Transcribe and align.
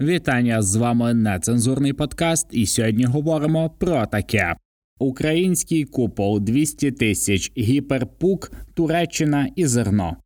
Вітання 0.00 0.62
з 0.62 0.76
вами 0.76 1.14
нецензурний 1.14 1.92
подкаст, 1.92 2.46
і 2.50 2.66
сьогодні 2.66 3.04
говоримо 3.04 3.70
про 3.70 4.06
таке: 4.06 4.56
Український 4.98 5.84
купол 5.84 6.40
200 6.40 6.90
тисяч, 6.90 7.52
гіперпук, 7.58 8.52
Туреччина 8.74 9.48
і 9.56 9.66
зерно. 9.66 10.16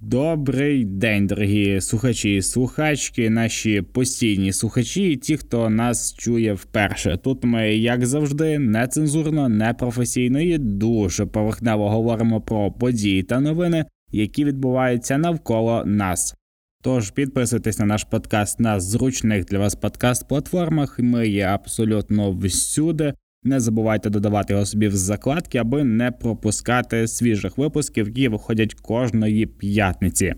Добрий 0.00 0.84
день, 0.84 1.26
дорогі 1.26 1.80
слухачі 1.80 2.36
і 2.36 2.42
слухачки, 2.42 3.30
наші 3.30 3.82
постійні 3.82 4.52
слухачі, 4.52 5.12
і 5.12 5.16
ті, 5.16 5.36
хто 5.36 5.70
нас 5.70 6.14
чує 6.14 6.52
вперше. 6.52 7.16
Тут 7.16 7.44
ми, 7.44 7.76
як 7.76 8.06
завжди, 8.06 8.58
нецензурно, 8.58 9.48
непрофесійно 9.48 10.40
і 10.40 10.58
дуже 10.58 11.26
поверхнево 11.26 11.90
говоримо 11.90 12.40
про 12.40 12.72
події 12.72 13.22
та 13.22 13.40
новини, 13.40 13.84
які 14.12 14.44
відбуваються 14.44 15.18
навколо 15.18 15.84
нас. 15.86 16.34
Тож 16.82 17.10
підписуйтесь 17.10 17.78
на 17.78 17.86
наш 17.86 18.04
подкаст 18.04 18.60
на 18.60 18.80
зручних 18.80 19.44
для 19.44 19.58
вас 19.58 19.76
подкаст-платформах. 19.76 21.02
Ми 21.02 21.28
є 21.28 21.44
абсолютно 21.44 22.32
всюди. 22.32 23.14
Не 23.42 23.60
забувайте 23.60 24.10
додавати 24.10 24.52
його 24.52 24.66
собі 24.66 24.88
в 24.88 24.96
закладки, 24.96 25.58
аби 25.58 25.84
не 25.84 26.10
пропускати 26.10 27.08
свіжих 27.08 27.58
випусків, 27.58 28.06
які 28.06 28.28
виходять 28.28 28.74
кожної 28.74 29.46
п'ятниці. 29.46 30.34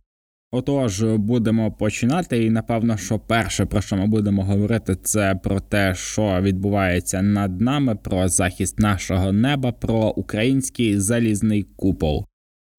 Отож, 0.52 1.02
будемо 1.02 1.72
починати, 1.72 2.44
і 2.44 2.50
напевно, 2.50 2.96
що 2.96 3.18
перше, 3.18 3.66
про 3.66 3.80
що 3.80 3.96
ми 3.96 4.06
будемо 4.06 4.44
говорити, 4.44 4.96
це 5.02 5.34
про 5.34 5.60
те, 5.60 5.94
що 5.94 6.40
відбувається 6.42 7.22
над 7.22 7.60
нами, 7.60 7.96
про 7.96 8.28
захист 8.28 8.78
нашого 8.78 9.32
неба, 9.32 9.72
про 9.72 10.08
український 10.10 10.98
залізний 10.98 11.62
купол. 11.62 12.26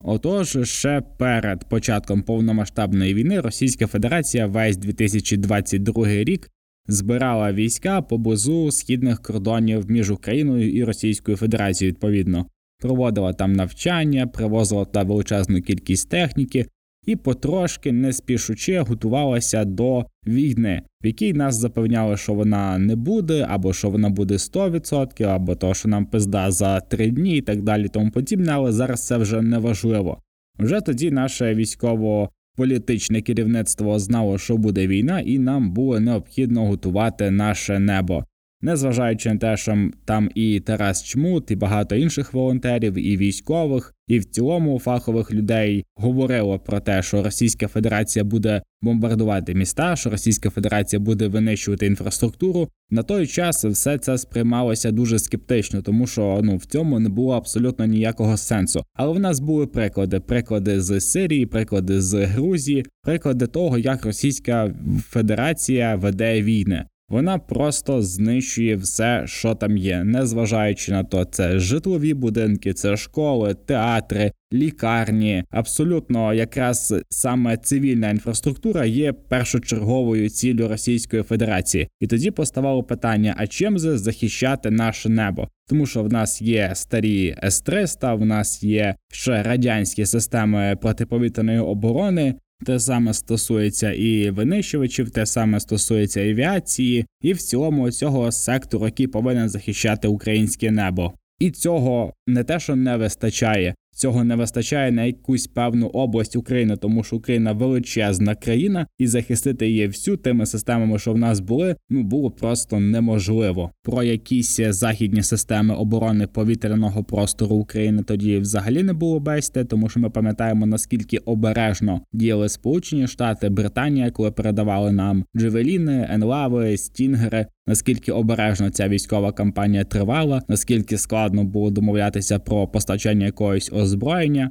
Отож, 0.04 0.58
ще 0.64 1.02
перед 1.18 1.70
початком 1.70 2.22
повномасштабної 2.22 3.14
війни 3.14 3.40
Російська 3.40 3.88
Федерація 3.88 4.48
весь 4.48 4.78
2022 4.78 6.08
рік 6.08 6.50
збирала 6.88 7.54
війська 7.54 8.02
поблизу 8.02 8.72
східних 8.72 9.22
кордонів 9.22 9.92
між 9.92 10.12
Україною 10.12 10.72
і 10.72 10.84
Російською 10.84 11.38
Федерацією. 11.38 11.94
Відповідно, 11.94 12.46
проводила 12.80 13.34
там 13.34 13.54
навчання, 13.54 14.28
привозила 14.28 14.86
та 14.86 15.04
величезну 15.04 15.62
кількість 15.62 16.10
техніки, 16.10 16.66
і 17.06 17.16
потрошки, 17.16 17.92
не 17.92 18.14
спішучи, 18.14 18.80
готувалася 18.80 19.66
до 19.66 20.06
війни, 20.28 20.82
в 21.04 21.06
якій 21.06 21.34
нас 21.34 21.56
запевняли, 21.56 22.18
що 22.18 22.34
вона 22.34 22.78
не 22.78 22.96
буде, 22.96 23.46
або 23.50 23.74
що 23.74 23.90
вона 23.90 24.10
буде 24.10 24.34
100%, 24.34 25.24
або 25.24 25.56
то, 25.56 25.74
що 25.74 25.90
нам 25.90 26.06
пизда 26.06 26.52
за 26.52 26.80
три 26.80 27.12
дні, 27.12 27.38
і 27.38 27.42
так 27.42 27.62
далі, 27.62 27.88
тому 27.88 28.12
подібне. 28.12 28.52
Але 28.52 28.72
зараз 28.72 29.08
це 29.08 29.18
вже 29.18 29.42
не 29.42 29.58
важливо. 29.58 30.18
Вже 30.60 30.82
тоді 30.82 31.12
наше 31.12 31.56
військово. 31.56 32.30
Політичне 32.56 33.22
керівництво 33.22 34.00
знало, 34.00 34.38
що 34.38 34.58
буде 34.58 34.88
війна, 34.88 35.20
і 35.20 35.40
нам 35.40 35.72
було 35.72 36.00
необхідно 36.00 36.66
готувати 36.66 37.32
наше 37.32 37.80
небо 37.80 38.24
незважаючи 38.62 39.34
на 39.34 39.38
те, 39.38 39.58
що 39.58 39.90
там 40.06 40.30
і 40.36 40.60
Тарас 40.60 41.04
Чмут, 41.04 41.52
і 41.52 41.56
багато 41.56 41.96
інших 41.96 42.34
волонтерів, 42.34 42.94
і 42.94 43.18
військових, 43.18 43.94
і 44.08 44.20
в 44.20 44.26
цілому 44.26 44.80
фахових 44.80 45.34
людей 45.34 45.86
говорило 45.96 46.60
про 46.60 46.80
те, 46.80 47.04
що 47.04 47.24
Російська 47.24 47.68
Федерація 47.68 48.26
буде 48.26 48.62
бомбардувати 48.82 49.54
міста, 49.54 49.96
що 49.96 50.10
Російська 50.10 50.50
Федерація 50.50 51.00
буде 51.00 51.28
винищувати 51.28 51.86
інфраструктуру. 51.86 52.70
На 52.90 53.04
той 53.04 53.28
час 53.28 53.66
все 53.66 53.98
це 53.98 54.18
сприймалося 54.18 54.92
дуже 54.92 55.20
скептично, 55.20 55.82
тому 55.82 56.08
що 56.08 56.40
ну 56.44 56.58
в 56.58 56.66
цьому 56.66 57.00
не 57.00 57.10
було 57.10 57.34
абсолютно 57.34 57.86
ніякого 57.86 58.38
сенсу. 58.38 58.84
Але 58.94 59.14
в 59.14 59.20
нас 59.20 59.40
були 59.40 59.68
приклади: 59.68 60.20
приклади 60.20 60.82
з 60.82 61.02
Сирії, 61.02 61.46
приклади 61.46 62.02
з 62.02 62.26
Грузії, 62.26 62.86
приклади 63.04 63.48
того, 63.48 63.78
як 63.78 64.06
Російська 64.06 64.74
Федерація 65.10 65.96
веде 65.96 66.42
війни. 66.42 66.86
Вона 67.12 67.38
просто 67.38 68.02
знищує 68.02 68.76
все, 68.76 69.24
що 69.26 69.56
там 69.56 69.78
є, 69.78 70.04
незважаючи 70.04 70.92
на 70.92 71.04
то, 71.04 71.26
це 71.26 71.60
житлові 71.60 72.14
будинки, 72.14 72.74
це 72.74 72.98
школи, 72.98 73.56
театри, 73.66 74.32
лікарні. 74.54 75.44
Абсолютно, 75.50 76.34
якраз 76.34 76.94
саме 77.10 77.58
цивільна 77.58 78.10
інфраструктура 78.10 78.86
є 78.86 79.14
першочерговою 79.14 80.30
ціллю 80.30 80.68
Російської 80.68 81.24
Федерації. 81.24 81.88
І 82.00 82.08
тоді 82.08 82.32
поставало 82.32 82.84
питання: 82.84 83.36
а 83.38 83.48
чим 83.48 83.80
же 83.80 83.98
захищати 83.98 84.72
наше 84.72 85.10
небо? 85.10 85.48
Тому 85.70 85.86
що 85.86 86.04
в 86.04 86.14
нас 86.14 86.42
є 86.42 86.72
старі 86.74 87.36
С-300, 87.44 88.18
в 88.18 88.26
нас 88.26 88.64
є 88.64 88.96
ще 89.12 89.44
радянські 89.44 90.06
системи 90.06 90.78
протиповітряної 90.82 91.60
оборони, 91.60 92.36
те 92.66 92.80
саме 92.80 93.14
стосується 93.14 93.92
і 93.92 94.30
винищувачів, 94.30 95.12
те 95.12 95.26
саме 95.26 95.60
стосується 95.60 96.22
авіації, 96.22 97.06
і 97.22 97.34
в 97.34 97.42
цілому 97.42 97.92
цього 97.92 98.32
сектору, 98.32 98.86
який 98.86 99.08
повинен 99.08 99.50
захищати 99.50 100.08
українське 100.08 100.72
небо. 100.72 101.14
І 101.40 101.52
цього 101.52 102.14
не 102.28 102.44
те, 102.44 102.60
що 102.60 102.76
не 102.76 102.98
вистачає, 102.98 103.76
Цього 103.96 104.24
не 104.24 104.36
вистачає 104.36 104.92
на 104.92 105.04
якусь 105.04 105.48
певну 105.48 105.88
область 105.88 106.36
України, 106.36 106.78
тому 106.78 107.04
що 107.04 107.16
Україна 107.16 107.52
величезна 107.52 108.36
країна, 108.36 108.88
і 108.98 109.08
захистити 109.08 109.68
її 109.68 109.88
всю 109.88 110.18
тими 110.18 110.46
системами, 110.46 111.00
що 111.00 111.14
в 111.14 111.18
нас 111.18 111.40
були, 111.40 111.76
ну 111.90 112.04
було 112.04 112.32
просто 112.32 112.80
неможливо. 112.80 113.72
Про 113.84 114.04
якісь 114.04 114.60
західні 114.70 115.24
системи 115.24 115.76
оборони 115.76 116.28
повітряного 116.28 117.04
простору 117.04 117.56
України 117.56 118.04
тоді 118.04 118.38
взагалі 118.38 118.84
не 118.84 118.94
було 118.94 119.20
бесіди, 119.20 119.66
тому 119.66 119.90
що 119.90 120.00
ми 120.00 120.10
пам'ятаємо 120.10 120.66
наскільки 120.66 121.18
обережно 121.18 122.02
діяли 122.14 122.50
Сполучені 122.50 123.08
Штати, 123.08 123.50
Британія, 123.50 124.12
коли 124.12 124.32
передавали 124.32 124.92
нам 124.92 125.26
Джевеліни, 125.36 126.08
Енлави, 126.12 126.78
Стінгери 126.78 127.46
наскільки 127.68 128.12
обережно 128.12 128.70
ця 128.70 128.88
військова 128.88 129.32
кампанія 129.32 129.84
тривала, 129.84 130.42
наскільки 130.48 130.98
складно 130.98 131.44
було 131.44 131.72
домовлятися 131.72 132.40
про 132.40 132.68
постачання 132.68 133.26
якогось 133.26 133.72
озброєння. 133.74 133.91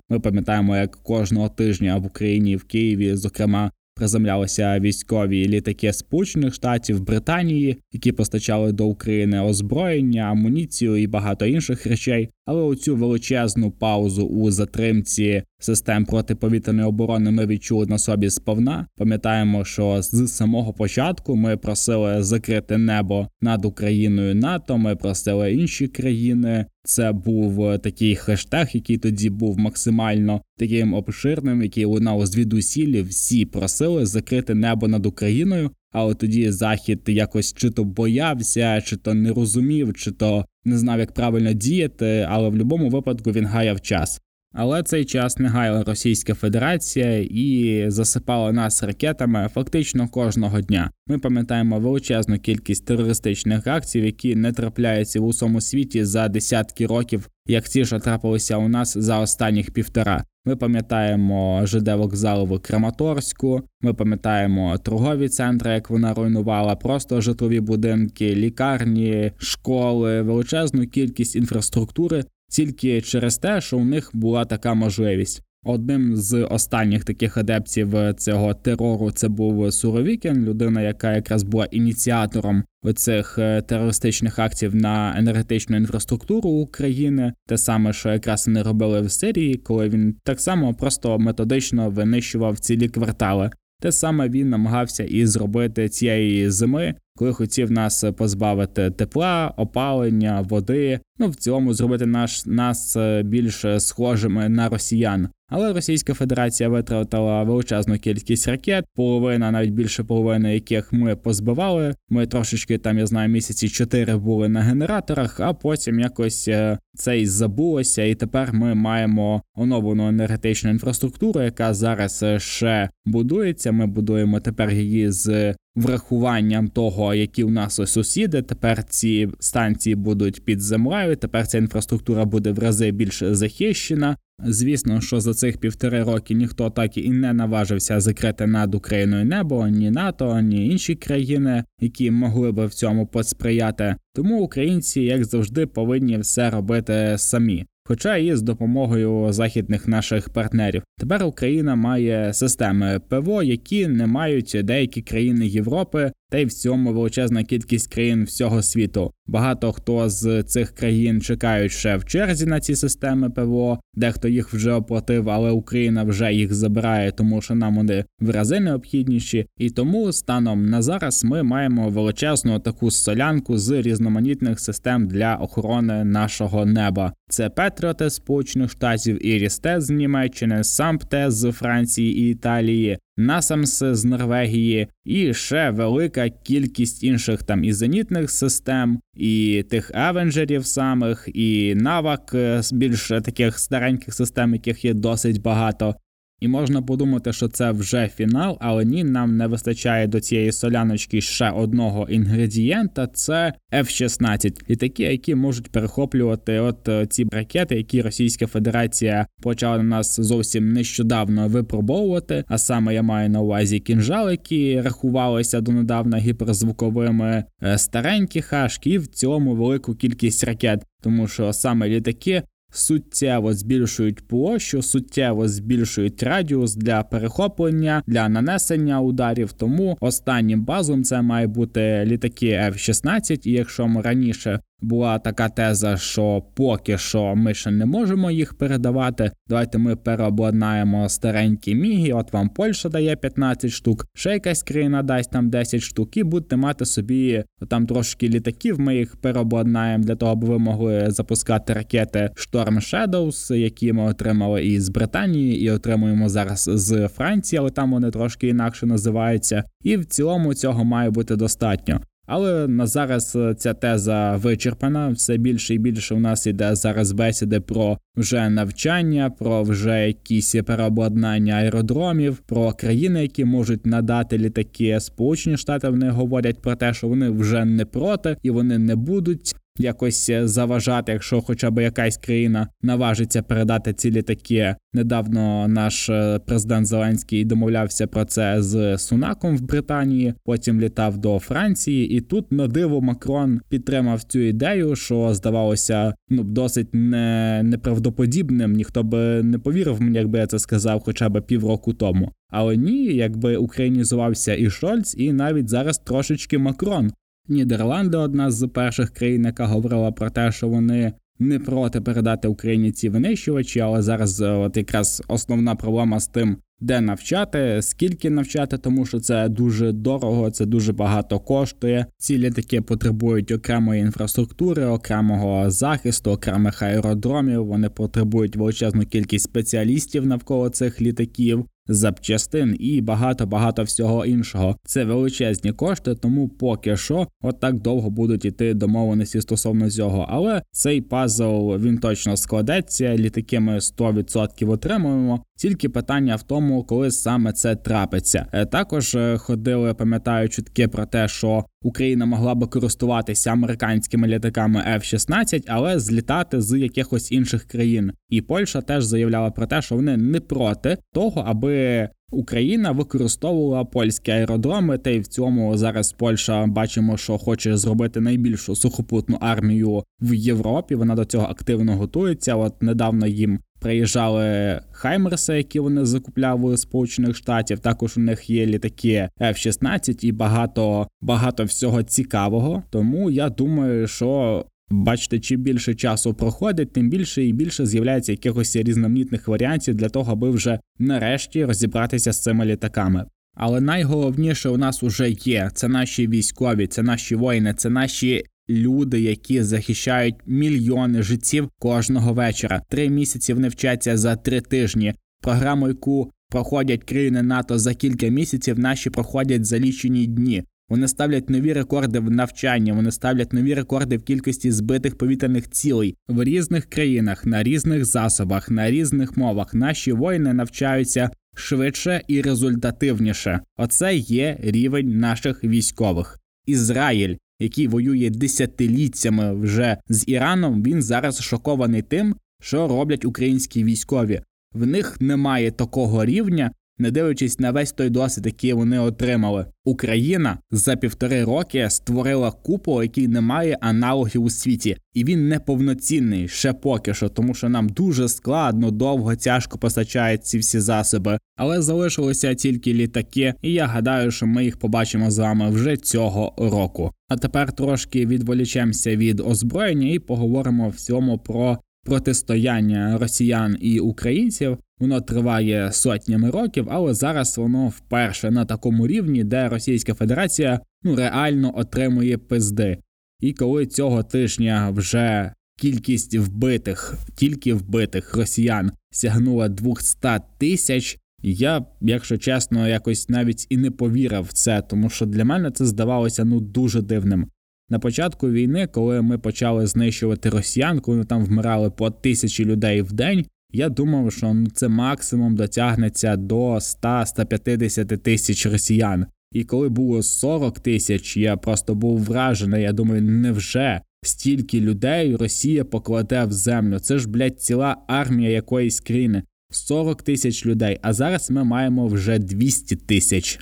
Ми 0.08 0.20
пам'ятаємо, 0.20 0.76
як 0.76 0.96
кожного 0.96 1.48
тижня 1.48 1.96
в 1.96 2.06
Україні 2.06 2.56
в 2.56 2.64
Києві, 2.64 3.14
зокрема. 3.14 3.70
Приземлялися 3.94 4.80
військові 4.80 5.48
літаки 5.48 5.92
Сполучених 5.92 6.54
Штатів 6.54 7.00
Британії, 7.00 7.76
які 7.92 8.12
постачали 8.12 8.72
до 8.72 8.86
України 8.86 9.40
озброєння, 9.40 10.22
амуніцію 10.22 10.96
і 10.96 11.06
багато 11.06 11.46
інших 11.46 11.86
речей. 11.86 12.28
Але 12.50 12.62
оцю 12.62 12.96
величезну 12.96 13.70
паузу 13.70 14.26
у 14.26 14.50
затримці 14.50 15.42
систем 15.58 16.04
протиповітряної 16.04 16.88
оборони 16.88 17.30
ми 17.30 17.46
відчули 17.46 17.86
на 17.86 17.98
собі 17.98 18.30
сповна. 18.30 18.86
Пам'ятаємо, 18.96 19.64
що 19.64 20.02
з 20.02 20.28
самого 20.28 20.72
початку 20.72 21.36
ми 21.36 21.56
просили 21.56 22.22
закрити 22.22 22.78
небо 22.78 23.28
над 23.40 23.64
Україною 23.64 24.34
НАТО. 24.34 24.78
Ми 24.78 24.96
просили 24.96 25.52
інші 25.52 25.88
країни. 25.88 26.66
Це 26.84 27.12
був 27.12 27.78
такий 27.78 28.16
хештег, 28.16 28.68
який 28.72 28.98
тоді 28.98 29.30
був 29.30 29.58
максимально 29.58 30.42
таким 30.58 30.94
обширним, 30.94 31.62
який 31.62 31.84
лунав 31.84 32.26
звідусілі. 32.26 33.02
Всі 33.02 33.46
просили 33.46 34.06
закрити 34.06 34.54
небо 34.54 34.88
над 34.88 35.06
Україною. 35.06 35.70
Але 35.92 36.14
тоді 36.14 36.50
захід 36.50 37.00
якось 37.06 37.52
чи 37.52 37.70
то 37.70 37.84
боявся, 37.84 38.80
чи 38.80 38.96
то 38.96 39.14
не 39.14 39.32
розумів, 39.32 39.94
чи 39.94 40.10
то 40.10 40.44
не 40.64 40.78
знав, 40.78 40.98
як 40.98 41.14
правильно 41.14 41.52
діяти. 41.52 42.26
Але 42.30 42.48
в 42.48 42.52
будь-якому 42.52 42.88
випадку 42.88 43.32
він 43.32 43.46
гаяв 43.46 43.80
час. 43.80 44.20
Але 44.54 44.82
цей 44.82 45.04
час 45.04 45.38
не 45.38 45.48
гаяла 45.48 45.82
Російська 45.82 46.34
Федерація 46.34 47.18
і 47.30 47.84
засипала 47.90 48.52
нас 48.52 48.82
ракетами 48.82 49.48
фактично 49.54 50.08
кожного 50.08 50.60
дня. 50.60 50.90
Ми 51.06 51.18
пам'ятаємо 51.18 51.78
величезну 51.78 52.38
кількість 52.38 52.86
терористичних 52.86 53.66
акцій, 53.66 53.98
які 53.98 54.36
не 54.36 54.52
трапляються 54.52 55.20
в 55.20 55.24
усьому 55.24 55.60
світі 55.60 56.04
за 56.04 56.28
десятки 56.28 56.86
років, 56.86 57.28
як 57.46 57.64
ті, 57.64 57.84
що 57.84 57.98
трапилися 57.98 58.56
у 58.56 58.68
нас 58.68 58.98
за 58.98 59.18
останніх 59.18 59.70
півтора. 59.70 60.24
Ми 60.44 60.56
пам'ятаємо 60.56 61.66
ЖД 61.66 61.88
вокзал 61.88 62.46
в 62.46 62.58
Краматорську. 62.58 63.62
Ми 63.80 63.94
пам'ятаємо 63.94 64.78
торгові 64.78 65.28
центри, 65.28 65.72
як 65.72 65.90
вона 65.90 66.14
руйнувала, 66.14 66.76
просто 66.76 67.20
житлові 67.20 67.60
будинки, 67.60 68.34
лікарні, 68.34 69.32
школи, 69.38 70.22
величезну 70.22 70.86
кількість 70.86 71.36
інфраструктури, 71.36 72.24
тільки 72.50 73.00
через 73.00 73.38
те, 73.38 73.60
що 73.60 73.78
у 73.78 73.84
них 73.84 74.10
була 74.12 74.44
така 74.44 74.74
можливість. 74.74 75.42
Одним 75.64 76.16
з 76.16 76.44
останніх 76.44 77.04
таких 77.04 77.36
адептів 77.36 78.14
цього 78.16 78.54
терору 78.54 79.10
це 79.10 79.28
був 79.28 79.72
Суровікін, 79.72 80.44
людина, 80.44 80.82
яка 80.82 81.14
якраз 81.14 81.42
була 81.42 81.64
ініціатором 81.64 82.64
оцих 82.82 83.38
е, 83.38 83.62
терористичних 83.62 84.38
акцій 84.38 84.68
на 84.68 85.14
енергетичну 85.18 85.76
інфраструктуру 85.76 86.50
України, 86.50 87.32
те 87.46 87.58
саме, 87.58 87.92
що 87.92 88.08
якраз 88.12 88.46
вони 88.46 88.62
робили 88.62 89.00
в 89.00 89.10
Сирії, 89.10 89.54
коли 89.54 89.88
він 89.88 90.16
так 90.24 90.40
само 90.40 90.74
просто 90.74 91.18
методично 91.18 91.90
винищував 91.90 92.58
цілі 92.58 92.88
квартали. 92.88 93.50
Те 93.80 93.92
саме 93.92 94.28
він 94.28 94.50
намагався 94.50 95.04
і 95.04 95.26
зробити 95.26 95.88
цієї 95.88 96.50
зими, 96.50 96.94
коли 97.16 97.32
хотів 97.32 97.70
нас 97.70 98.04
позбавити 98.16 98.90
тепла, 98.90 99.54
опалення, 99.56 100.40
води, 100.40 101.00
ну 101.20 101.28
в 101.28 101.34
цілому 101.34 101.74
зробити 101.74 102.06
наш 102.06 102.46
нас 102.46 102.96
е, 102.96 103.22
більш 103.22 103.64
схожими 103.78 104.48
на 104.48 104.68
росіян. 104.68 105.28
Але 105.50 105.72
Російська 105.72 106.14
Федерація 106.14 106.68
витратила 106.68 107.42
величезну 107.42 107.98
кількість 107.98 108.48
ракет, 108.48 108.84
половина, 108.94 109.50
навіть 109.50 109.70
більше 109.70 110.04
половини, 110.04 110.54
яких 110.54 110.92
ми 110.92 111.16
позбивали. 111.16 111.94
Ми 112.08 112.26
трошечки 112.26 112.78
там, 112.78 112.98
я 112.98 113.06
знаю, 113.06 113.28
місяці 113.28 113.68
чотири 113.68 114.16
були 114.16 114.48
на 114.48 114.60
генераторах, 114.60 115.40
а 115.40 115.52
потім 115.52 116.00
якось 116.00 116.48
е, 116.48 116.78
це 116.94 117.20
і 117.20 117.26
забулося, 117.26 118.02
і 118.02 118.14
тепер 118.14 118.52
ми 118.52 118.74
маємо 118.74 119.42
оновлену 119.54 120.08
енергетичну 120.08 120.70
інфраструктуру, 120.70 121.42
яка 121.42 121.74
зараз 121.74 122.22
е, 122.22 122.38
ще 122.38 122.90
будується. 123.04 123.72
Ми 123.72 123.86
будуємо 123.86 124.40
тепер 124.40 124.70
її 124.70 125.10
з 125.10 125.54
врахуванням 125.76 126.68
того, 126.68 127.14
які 127.14 127.44
у 127.44 127.50
нас 127.50 127.80
сусіди. 127.92 128.42
Тепер 128.42 128.84
ці 128.84 129.28
станції 129.40 129.94
будуть 129.94 130.44
під 130.44 130.60
землею. 130.60 131.09
Тепер 131.16 131.46
ця 131.46 131.58
інфраструктура 131.58 132.24
буде 132.24 132.52
в 132.52 132.58
рази 132.58 132.90
більш 132.90 133.22
захищена. 133.30 134.16
Звісно, 134.44 135.00
що 135.00 135.20
за 135.20 135.34
цих 135.34 135.58
півтори 135.58 136.02
роки 136.02 136.34
ніхто 136.34 136.70
так 136.70 136.96
і 136.96 137.10
не 137.10 137.32
наважився 137.32 138.00
закрити 138.00 138.46
над 138.46 138.74
Україною 138.74 139.24
небо, 139.24 139.68
ні 139.68 139.90
НАТО, 139.90 140.40
ні 140.40 140.66
інші 140.66 140.94
країни, 140.94 141.64
які 141.80 142.10
могли 142.10 142.52
би 142.52 142.66
в 142.66 142.74
цьому 142.74 143.06
посприяти. 143.06 143.96
Тому 144.14 144.40
українці, 144.40 145.00
як 145.00 145.24
завжди, 145.24 145.66
повинні 145.66 146.18
все 146.18 146.50
робити 146.50 147.14
самі 147.18 147.66
хоча 147.90 148.16
і 148.16 148.36
з 148.36 148.42
допомогою 148.42 149.32
західних 149.32 149.88
наших 149.88 150.28
партнерів. 150.28 150.82
Тепер 150.98 151.24
Україна 151.24 151.74
має 151.74 152.32
системи 152.32 153.00
ПВО, 153.08 153.42
які 153.42 153.86
не 153.86 154.06
мають 154.06 154.56
деякі 154.64 155.02
країни 155.02 155.46
Європи, 155.46 156.12
та 156.30 156.38
й 156.38 156.44
в 156.44 156.52
цьому 156.52 156.92
величезна 156.92 157.44
кількість 157.44 157.92
країн 157.92 158.24
всього 158.24 158.62
світу. 158.62 159.12
Багато 159.26 159.72
хто 159.72 160.08
з 160.08 160.42
цих 160.42 160.70
країн 160.70 161.20
чекають 161.20 161.72
ще 161.72 161.96
в 161.96 162.04
черзі 162.04 162.46
на 162.46 162.60
ці 162.60 162.76
системи 162.76 163.30
ПВО, 163.30 163.80
дехто 163.94 164.28
їх 164.28 164.52
вже 164.52 164.72
оплатив, 164.72 165.30
але 165.30 165.50
Україна 165.50 166.02
вже 166.02 166.32
їх 166.32 166.54
забирає, 166.54 167.12
тому 167.12 167.42
що 167.42 167.54
нам 167.54 167.76
вони 167.76 168.04
в 168.20 168.30
рази 168.30 168.60
необхідніші. 168.60 169.46
І 169.58 169.70
тому 169.70 170.12
станом 170.12 170.66
на 170.66 170.82
зараз 170.82 171.24
ми 171.24 171.42
маємо 171.42 171.88
величезну 171.88 172.58
таку 172.58 172.90
солянку 172.90 173.58
з 173.58 173.70
різноманітних 173.70 174.60
систем 174.60 175.08
для 175.08 175.34
охорони 175.36 176.04
нашого 176.04 176.66
неба. 176.66 177.12
Це 177.28 177.48
Петріоте 177.48 178.10
Сполучених 178.10 178.70
Штатів 178.70 179.26
і 179.26 179.38
Рісте 179.38 179.80
з 179.80 179.90
Німеччини, 179.90 180.64
Сампте 180.64 181.30
з 181.30 181.52
Франції 181.52 182.18
і 182.18 182.30
Італії, 182.30 182.98
Насамс 183.16 183.82
з 183.82 184.04
Норвегії, 184.04 184.88
і 185.04 185.34
ще 185.34 185.70
велика 185.70 186.28
кількість 186.28 187.04
інших 187.04 187.42
там 187.42 187.64
і 187.64 187.72
зенітних 187.72 188.30
систем, 188.30 189.00
і 189.16 189.64
тих 189.70 189.90
авенджерів 189.94 190.66
самих, 190.66 191.28
і 191.34 191.74
навак 191.74 192.30
з 192.58 192.72
більш 192.72 193.08
таких 193.08 193.58
стареньких 193.58 194.14
систем, 194.14 194.52
яких 194.52 194.84
є 194.84 194.94
досить 194.94 195.42
багато. 195.42 195.94
І 196.40 196.48
можна 196.48 196.82
подумати, 196.82 197.32
що 197.32 197.48
це 197.48 197.70
вже 197.70 198.08
фінал, 198.16 198.58
але 198.60 198.84
ні, 198.84 199.04
нам 199.04 199.36
не 199.36 199.46
вистачає 199.46 200.06
до 200.06 200.20
цієї 200.20 200.52
соляночки 200.52 201.20
ще 201.20 201.50
одного 201.50 202.06
інгредієнта. 202.08 203.06
Це 203.06 203.52
F-16. 203.72 204.70
літаки, 204.70 205.02
які 205.02 205.34
можуть 205.34 205.72
перехоплювати 205.72 206.58
от 206.58 206.88
е, 206.88 207.06
ці 207.06 207.26
ракети, 207.32 207.76
які 207.76 208.02
Російська 208.02 208.46
Федерація 208.46 209.26
почала 209.42 209.76
на 209.76 209.82
нас 209.82 210.20
зовсім 210.20 210.72
нещодавно 210.72 211.48
випробовувати. 211.48 212.44
А 212.48 212.58
саме 212.58 212.94
я 212.94 213.02
маю 213.02 213.30
на 213.30 213.40
увазі 213.40 213.80
кінжал, 213.80 214.30
які 214.30 214.80
рахувалися 214.80 215.60
донедавна 215.60 216.18
гіперзвуковими 216.18 217.44
е, 217.62 217.78
старенькі 217.78 218.40
хашки, 218.40 218.90
і 218.90 218.98
в 218.98 219.06
цілому 219.06 219.54
велику 219.54 219.94
кількість 219.94 220.44
ракет. 220.44 220.82
Тому 221.02 221.28
що 221.28 221.52
саме 221.52 221.88
літаки 221.88 222.42
суттєво 222.70 223.54
збільшують 223.54 224.28
площу, 224.28 224.82
суттєво 224.82 225.48
збільшують 225.48 226.22
радіус 226.22 226.74
для 226.74 227.02
перехоплення, 227.02 228.02
для 228.06 228.28
нанесення 228.28 229.00
ударів. 229.00 229.52
Тому 229.52 229.98
останнім 230.00 230.64
базом 230.64 231.04
це 231.04 231.22
має 231.22 231.46
бути 231.46 232.04
літаки 232.06 232.46
F-16, 232.46 233.48
І 233.48 233.52
якщо 233.52 233.88
ми 233.88 234.02
раніше 234.02 234.60
була 234.80 235.18
така 235.18 235.48
теза, 235.48 235.96
що 235.96 236.42
поки 236.54 236.98
що 236.98 237.34
ми 237.36 237.54
ще 237.54 237.70
не 237.70 237.86
можемо 237.86 238.30
їх 238.30 238.54
передавати. 238.54 239.30
Давайте 239.48 239.78
ми 239.78 239.96
переобладнаємо 239.96 241.08
старенькі 241.08 241.74
міги. 241.74 242.12
От 242.12 242.32
вам 242.32 242.48
Польща 242.48 242.88
дає 242.88 243.16
15 243.16 243.70
штук, 243.70 244.06
ще 244.14 244.30
якась 244.30 244.62
країна 244.62 245.02
дасть 245.02 245.30
там 245.30 245.50
10 245.50 245.80
штук, 245.80 246.16
і 246.16 246.24
будете 246.24 246.56
мати 246.56 246.84
собі 246.84 247.44
там 247.68 247.86
трошки 247.86 248.28
літаків. 248.28 248.80
Ми 248.80 248.96
їх 248.96 249.16
переобладнаємо 249.16 250.04
для 250.04 250.16
того, 250.16 250.32
аби 250.32 250.48
ви 250.48 250.58
могли 250.58 251.10
запускати 251.10 251.72
ракети 251.72 252.30
Storm 252.36 252.74
Shadows, 252.74 253.54
які 253.54 253.92
ми 253.92 254.02
отримали 254.02 254.66
і 254.66 254.80
з 254.80 254.88
Британії, 254.88 255.60
і 255.60 255.70
отримуємо 255.70 256.28
зараз 256.28 256.70
з 256.74 257.08
Франції, 257.08 257.60
але 257.60 257.70
там 257.70 257.92
вони 257.92 258.10
трошки 258.10 258.48
інакше 258.48 258.86
називаються. 258.86 259.64
І 259.84 259.96
в 259.96 260.04
цілому 260.04 260.54
цього 260.54 260.84
має 260.84 261.10
бути 261.10 261.36
достатньо. 261.36 262.00
Але 262.26 262.68
на 262.68 262.86
зараз 262.86 263.36
е, 263.36 263.54
ця 263.54 263.74
теза 263.74 264.36
вичерпана. 264.36 265.08
Все 265.08 265.36
більше 265.36 265.74
і 265.74 265.78
більше 265.78 266.14
у 266.14 266.18
нас 266.18 266.46
іде 266.46 266.74
зараз 266.74 267.12
бесіди 267.12 267.60
про 267.60 267.98
вже 268.16 268.48
навчання, 268.48 269.30
про 269.38 269.62
вже 269.62 270.06
якісь 270.06 270.56
переобладнання 270.66 271.54
аеродромів, 271.54 272.36
про 272.36 272.72
країни, 272.72 273.22
які 273.22 273.44
можуть 273.44 273.86
надати 273.86 274.38
літаки. 274.38 275.00
Сполучені 275.00 275.56
Штати 275.56 275.88
вони 275.88 276.10
говорять 276.10 276.62
про 276.62 276.76
те, 276.76 276.94
що 276.94 277.08
вони 277.08 277.30
вже 277.30 277.64
не 277.64 277.84
проти 277.84 278.36
і 278.42 278.50
вони 278.50 278.78
не 278.78 278.96
будуть 278.96 279.54
якось 279.80 280.30
е, 280.30 280.48
заважати, 280.48 281.12
якщо 281.12 281.40
хоча 281.40 281.70
б 281.70 281.82
якась 281.82 282.16
країна 282.16 282.68
наважиться 282.82 283.42
передати 283.42 283.92
ці 283.92 284.10
літаки. 284.10 284.74
Недавно 284.92 285.68
наш 285.68 286.10
е, 286.10 286.40
президент 286.46 286.86
Зеленський 286.86 287.44
домовлявся 287.44 288.06
про 288.06 288.24
це 288.24 288.62
з 288.62 288.98
Сунаком 288.98 289.56
в 289.56 289.60
Британії. 289.60 290.34
Потім 290.44 290.80
літав 290.80 291.18
до 291.18 291.38
Франції, 291.38 292.16
і 292.16 292.20
тут 292.20 292.52
на 292.52 292.66
диво 292.66 293.00
Макрон 293.00 293.60
підтримав 293.68 294.22
цю 294.22 294.38
ідею, 294.38 294.96
що 294.96 295.34
здавалося 295.34 296.14
ну 296.28 296.44
досить 296.44 296.94
не 296.94 297.60
неправдоподібним. 297.64 298.72
Ніхто 298.72 299.02
би 299.02 299.42
не 299.42 299.58
повірив 299.58 300.02
мені, 300.02 300.18
якби 300.18 300.38
я 300.38 300.46
це 300.46 300.58
сказав, 300.58 301.02
хоча 301.04 301.28
б 301.28 301.40
півроку 301.40 301.92
тому. 301.92 302.32
Але 302.50 302.76
ні, 302.76 303.04
якби 303.04 303.56
українізувався 303.56 304.54
і 304.54 304.70
Шольц, 304.70 305.14
і 305.18 305.32
навіть 305.32 305.68
зараз 305.68 305.98
трошечки 305.98 306.58
Макрон. 306.58 307.10
Нідерланди 307.50 308.16
одна 308.16 308.50
з 308.50 308.68
перших 308.68 309.10
країн, 309.10 309.44
яка 309.44 309.66
говорила 309.66 310.12
про 310.12 310.30
те, 310.30 310.52
що 310.52 310.68
вони 310.68 311.12
не 311.38 311.58
проти 311.58 312.00
передати 312.00 312.48
Україні 312.48 312.92
ці 312.92 313.08
винищувачі, 313.08 313.80
але 313.80 314.02
зараз 314.02 314.40
е, 314.40 314.50
от 314.50 314.76
якраз 314.76 315.22
основна 315.28 315.74
проблема 315.74 316.20
з 316.20 316.26
тим, 316.28 316.56
де 316.80 317.00
навчати, 317.00 317.82
скільки 317.82 318.30
навчати, 318.30 318.78
тому 318.78 319.06
що 319.06 319.20
це 319.20 319.48
дуже 319.48 319.92
дорого, 319.92 320.50
це 320.50 320.66
дуже 320.66 320.92
багато 320.92 321.40
коштує. 321.40 322.06
Ці 322.18 322.38
літаки 322.38 322.80
потребують 322.80 323.50
окремої 323.50 324.00
інфраструктури, 324.00 324.84
окремого 324.84 325.70
захисту, 325.70 326.30
окремих 326.30 326.82
аеродромів. 326.82 327.66
Вони 327.66 327.88
потребують 327.88 328.56
величезну 328.56 329.06
кількість 329.06 329.44
спеціалістів 329.44 330.26
навколо 330.26 330.68
цих 330.68 331.00
літаків 331.02 331.66
запчастин 331.88 332.76
і 332.80 333.00
багато 333.00 333.46
багато 333.46 333.82
всього 333.82 334.26
іншого. 334.26 334.76
Це 334.84 335.04
величезні 335.04 335.72
кошти, 335.72 336.14
тому 336.14 336.48
поки 336.48 336.96
що 336.96 337.26
отак 337.42 337.80
довго 337.80 338.10
будуть 338.10 338.44
іти 338.44 338.74
домовленості 338.74 339.40
стосовно 339.40 339.90
цього. 339.90 340.26
Але 340.28 340.62
цей 340.70 341.00
пазл 341.00 341.74
він 341.76 341.98
точно 341.98 342.36
складеться. 342.36 343.16
Літаки 343.16 343.60
ми 343.60 343.78
100% 343.78 344.70
отримуємо. 344.70 345.44
Тільки 345.60 345.88
питання 345.88 346.36
в 346.36 346.42
тому, 346.42 346.84
коли 346.84 347.10
саме 347.10 347.52
це 347.52 347.76
трапиться. 347.76 348.46
Е, 348.52 348.66
також 348.66 349.14
е, 349.14 349.36
ходили, 349.38 349.94
пам'ятаю, 349.94 350.48
чутки 350.48 350.88
про 350.88 351.06
те, 351.06 351.28
що 351.28 351.64
Україна 351.82 352.26
могла 352.26 352.54
би 352.54 352.66
користуватися 352.66 353.50
американськими 353.50 354.28
літаками 354.28 354.84
F-16, 354.88 355.64
але 355.68 355.98
злітати 355.98 356.60
з 356.60 356.78
якихось 356.78 357.32
інших 357.32 357.64
країн. 357.64 358.12
І 358.28 358.40
Польща 358.40 358.80
теж 358.80 359.04
заявляла 359.04 359.50
про 359.50 359.66
те, 359.66 359.82
що 359.82 359.94
вони 359.94 360.16
не 360.16 360.40
проти 360.40 360.96
того, 361.12 361.44
аби 361.46 362.08
Україна 362.32 362.90
використовувала 362.90 363.84
польські 363.84 364.30
аеродроми, 364.30 364.98
та 364.98 365.10
й 365.10 365.20
в 365.20 365.26
цьому 365.26 365.76
зараз 365.76 366.12
Польща 366.12 366.66
бачимо, 366.66 367.16
що 367.16 367.38
хоче 367.38 367.76
зробити 367.76 368.20
найбільшу 368.20 368.76
сухопутну 368.76 369.38
армію 369.40 370.02
в 370.20 370.34
Європі. 370.34 370.94
Вона 370.94 371.14
до 371.14 371.24
цього 371.24 371.46
активно 371.46 371.96
готується. 371.96 372.54
От 372.54 372.82
недавно 372.82 373.26
їм 373.26 373.58
приїжджали 373.80 374.80
Хаймерси, 374.92 375.56
які 375.56 375.80
вони 375.80 376.04
закупляли 376.04 376.76
з 376.76 376.80
Сполучених 376.80 377.36
Штатів. 377.36 377.78
Також 377.78 378.16
у 378.16 378.20
них 378.20 378.50
є 378.50 378.66
літаки 378.66 379.28
F-16 379.40 380.24
і 380.24 380.32
багато 380.32 381.08
багато 381.20 381.64
всього 381.64 382.02
цікавого. 382.02 382.82
Тому 382.90 383.30
я 383.30 383.48
думаю, 383.48 384.06
що. 384.06 384.64
Бачите, 384.92 385.38
чим 385.38 385.60
більше 385.60 385.94
часу 385.94 386.34
проходить, 386.34 386.92
тим 386.92 387.10
більше 387.10 387.44
і 387.44 387.52
більше 387.52 387.86
з'являється 387.86 388.32
якихось 388.32 388.76
різноманітних 388.76 389.48
варіантів 389.48 389.94
для 389.94 390.08
того, 390.08 390.32
аби 390.32 390.50
вже 390.50 390.78
нарешті 390.98 391.64
розібратися 391.64 392.32
з 392.32 392.42
цими 392.42 392.64
літаками. 392.64 393.24
Але 393.54 393.80
найголовніше 393.80 394.68
у 394.68 394.76
нас 394.76 395.02
уже 395.02 395.30
є 395.30 395.70
це 395.74 395.88
наші 395.88 396.28
військові, 396.28 396.86
це 396.86 397.02
наші 397.02 397.34
воїни, 397.34 397.74
це 397.74 397.90
наші 397.90 398.44
люди, 398.70 399.20
які 399.20 399.62
захищають 399.62 400.34
мільйони 400.46 401.22
життів 401.22 401.68
кожного 401.78 402.32
вечора. 402.32 402.82
Три 402.88 403.08
місяці 403.08 403.52
вони 403.52 403.68
вчаться 403.68 404.16
за 404.16 404.36
три 404.36 404.60
тижні. 404.60 405.14
Програму, 405.42 405.88
яку 405.88 406.30
проходять 406.50 407.04
країни 407.04 407.42
НАТО 407.42 407.78
за 407.78 407.94
кілька 407.94 408.28
місяців, 408.28 408.78
наші 408.78 409.10
проходять 409.10 409.64
за 409.64 409.78
лічені 409.78 410.26
дні. 410.26 410.64
Вони 410.88 411.08
ставлять 411.08 411.50
нові 411.50 411.72
рекорди 411.72 412.18
в 412.18 412.30
навчанні, 412.30 412.92
вони 412.92 413.12
ставлять 413.12 413.52
нові 413.52 413.74
рекорди 413.74 414.16
в 414.16 414.22
кількості 414.22 414.70
збитих 414.70 415.18
повітряних 415.18 415.70
цілей 415.70 416.16
в 416.28 416.44
різних 416.44 416.86
країнах, 416.86 417.46
на 417.46 417.62
різних 417.62 418.04
засобах, 418.04 418.70
на 418.70 418.90
різних 418.90 419.36
мовах. 419.36 419.74
Наші 419.74 420.12
воїни 420.12 420.54
навчаються 420.54 421.30
швидше 421.54 422.22
і 422.28 422.42
результативніше. 422.42 423.60
Оце 423.76 424.16
є 424.16 424.58
рівень 424.60 425.18
наших 425.18 425.64
військових. 425.64 426.38
Ізраїль, 426.66 427.36
який 427.60 427.88
воює 427.88 428.30
десятиліттями 428.30 429.54
вже 429.54 429.96
з 430.08 430.24
Іраном, 430.26 430.82
він 430.82 431.02
зараз 431.02 431.40
шокований 431.40 432.02
тим, 432.02 432.36
що 432.62 432.88
роблять 432.88 433.24
українські 433.24 433.84
військові. 433.84 434.40
В 434.72 434.86
них 434.86 435.20
немає 435.20 435.70
такого 435.70 436.24
рівня, 436.24 436.70
не 437.00 437.10
дивлячись 437.10 437.60
на 437.60 437.70
весь 437.70 437.92
той 437.92 438.10
досвід, 438.10 438.46
який 438.46 438.72
вони 438.72 438.98
отримали. 438.98 439.66
Україна 439.84 440.58
за 440.70 440.96
півтори 440.96 441.44
роки 441.44 441.90
створила 441.90 442.50
купол, 442.50 443.02
який 443.02 443.28
не 443.28 443.40
має 443.40 443.78
аналогів 443.80 444.44
у 444.44 444.50
світі, 444.50 444.96
і 445.14 445.24
він 445.24 445.48
неповноцінний 445.48 446.48
ще 446.48 446.72
поки 446.72 447.14
що, 447.14 447.28
тому 447.28 447.54
що 447.54 447.68
нам 447.68 447.88
дуже 447.88 448.28
складно, 448.28 448.90
довго, 448.90 449.36
тяжко 449.36 449.78
постачають 449.78 450.44
ці 450.44 450.58
всі 450.58 450.80
засоби. 450.80 451.38
Але 451.56 451.82
залишилося 451.82 452.54
тільки 452.54 452.94
літаки, 452.94 453.54
і 453.62 453.72
я 453.72 453.86
гадаю, 453.86 454.30
що 454.30 454.46
ми 454.46 454.64
їх 454.64 454.76
побачимо 454.76 455.30
з 455.30 455.38
вами 455.38 455.70
вже 455.70 455.96
цього 455.96 456.54
року. 456.58 457.12
А 457.28 457.36
тепер 457.36 457.72
трошки 457.72 458.26
відволічемося 458.26 459.16
від 459.16 459.40
озброєння 459.40 460.08
і 460.08 460.18
поговоримо 460.18 460.88
в 460.88 460.96
цьому 460.96 461.38
про 461.38 461.78
протистояння 462.10 463.18
росіян 463.18 463.76
і 463.80 464.00
українців. 464.00 464.78
Воно 465.00 465.20
триває 465.20 465.92
сотнями 465.92 466.50
років, 466.50 466.86
але 466.90 467.14
зараз 467.14 467.58
воно 467.58 467.88
вперше 467.88 468.50
на 468.50 468.64
такому 468.64 469.06
рівні, 469.06 469.44
де 469.44 469.68
Російська 469.68 470.14
Федерація 470.14 470.80
ну 471.02 471.16
реально 471.16 471.78
отримує 471.78 472.38
пизди. 472.38 472.98
І 473.40 473.52
коли 473.52 473.86
цього 473.86 474.22
тижня 474.22 474.90
вже 474.90 475.52
кількість 475.78 476.36
вбитих, 476.36 477.14
тільки 477.36 477.74
вбитих 477.74 478.34
росіян 478.34 478.92
сягнула 479.10 479.68
200 479.68 480.28
тисяч, 480.58 481.18
я, 481.42 481.84
якщо 482.00 482.38
чесно, 482.38 482.88
якось 482.88 483.28
навіть 483.28 483.66
і 483.70 483.76
не 483.76 483.90
повірив 483.90 484.42
в 484.42 484.52
це, 484.52 484.82
тому 484.82 485.10
що 485.10 485.26
для 485.26 485.44
мене 485.44 485.70
це 485.70 485.86
здавалося 485.86 486.44
ну 486.44 486.60
дуже 486.60 487.02
дивним. 487.02 487.46
На 487.90 487.98
початку 487.98 488.50
війни, 488.50 488.86
коли 488.86 489.22
ми 489.22 489.38
почали 489.38 489.86
знищувати 489.86 490.50
росіян, 490.50 491.00
коли 491.00 491.24
там 491.24 491.44
вмирали 491.44 491.90
по 491.90 492.10
тисячі 492.10 492.64
людей 492.64 493.02
в 493.02 493.12
день, 493.12 493.46
я 493.72 493.88
думав, 493.88 494.32
що 494.32 494.54
ну, 494.54 494.66
це 494.66 494.88
максимум 494.88 495.56
дотягнеться 495.56 496.36
до 496.36 496.74
100-150 496.74 498.18
тисяч 498.18 498.66
росіян. 498.66 499.26
І 499.52 499.64
коли 499.64 499.88
було 499.88 500.22
40 500.22 500.80
тисяч, 500.80 501.36
я 501.36 501.56
просто 501.56 501.94
був 501.94 502.18
вражений. 502.18 502.82
Я 502.82 502.92
думаю, 502.92 503.22
невже 503.22 504.00
стільки 504.22 504.80
людей 504.80 505.36
Росія 505.36 505.84
покладе 505.84 506.44
в 506.44 506.52
землю? 506.52 506.98
Це 506.98 507.18
ж, 507.18 507.28
блядь, 507.28 507.60
ціла 507.60 507.96
армія 508.06 508.50
якоїсь 508.50 509.00
країни. 509.00 509.42
40 509.72 510.22
тисяч 510.22 510.66
людей, 510.66 510.98
а 511.02 511.12
зараз 511.12 511.50
ми 511.50 511.64
маємо 511.64 512.06
вже 512.06 512.38
200 512.38 512.96
тисяч. 512.96 513.60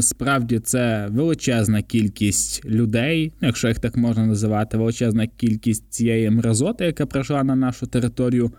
Справді 0.00 0.58
це 0.58 1.08
величезна 1.10 1.82
кількість 1.82 2.64
людей, 2.64 3.32
якщо 3.40 3.68
їх 3.68 3.78
так 3.78 3.96
можна 3.96 4.26
називати, 4.26 4.76
величезна 4.76 5.26
кількість 5.26 5.92
цієї 5.92 6.30
мразоти, 6.30 6.84
яка 6.84 7.06
прийшла 7.06 7.44
на 7.44 7.56
нашу 7.56 7.86
територію, 7.86 8.52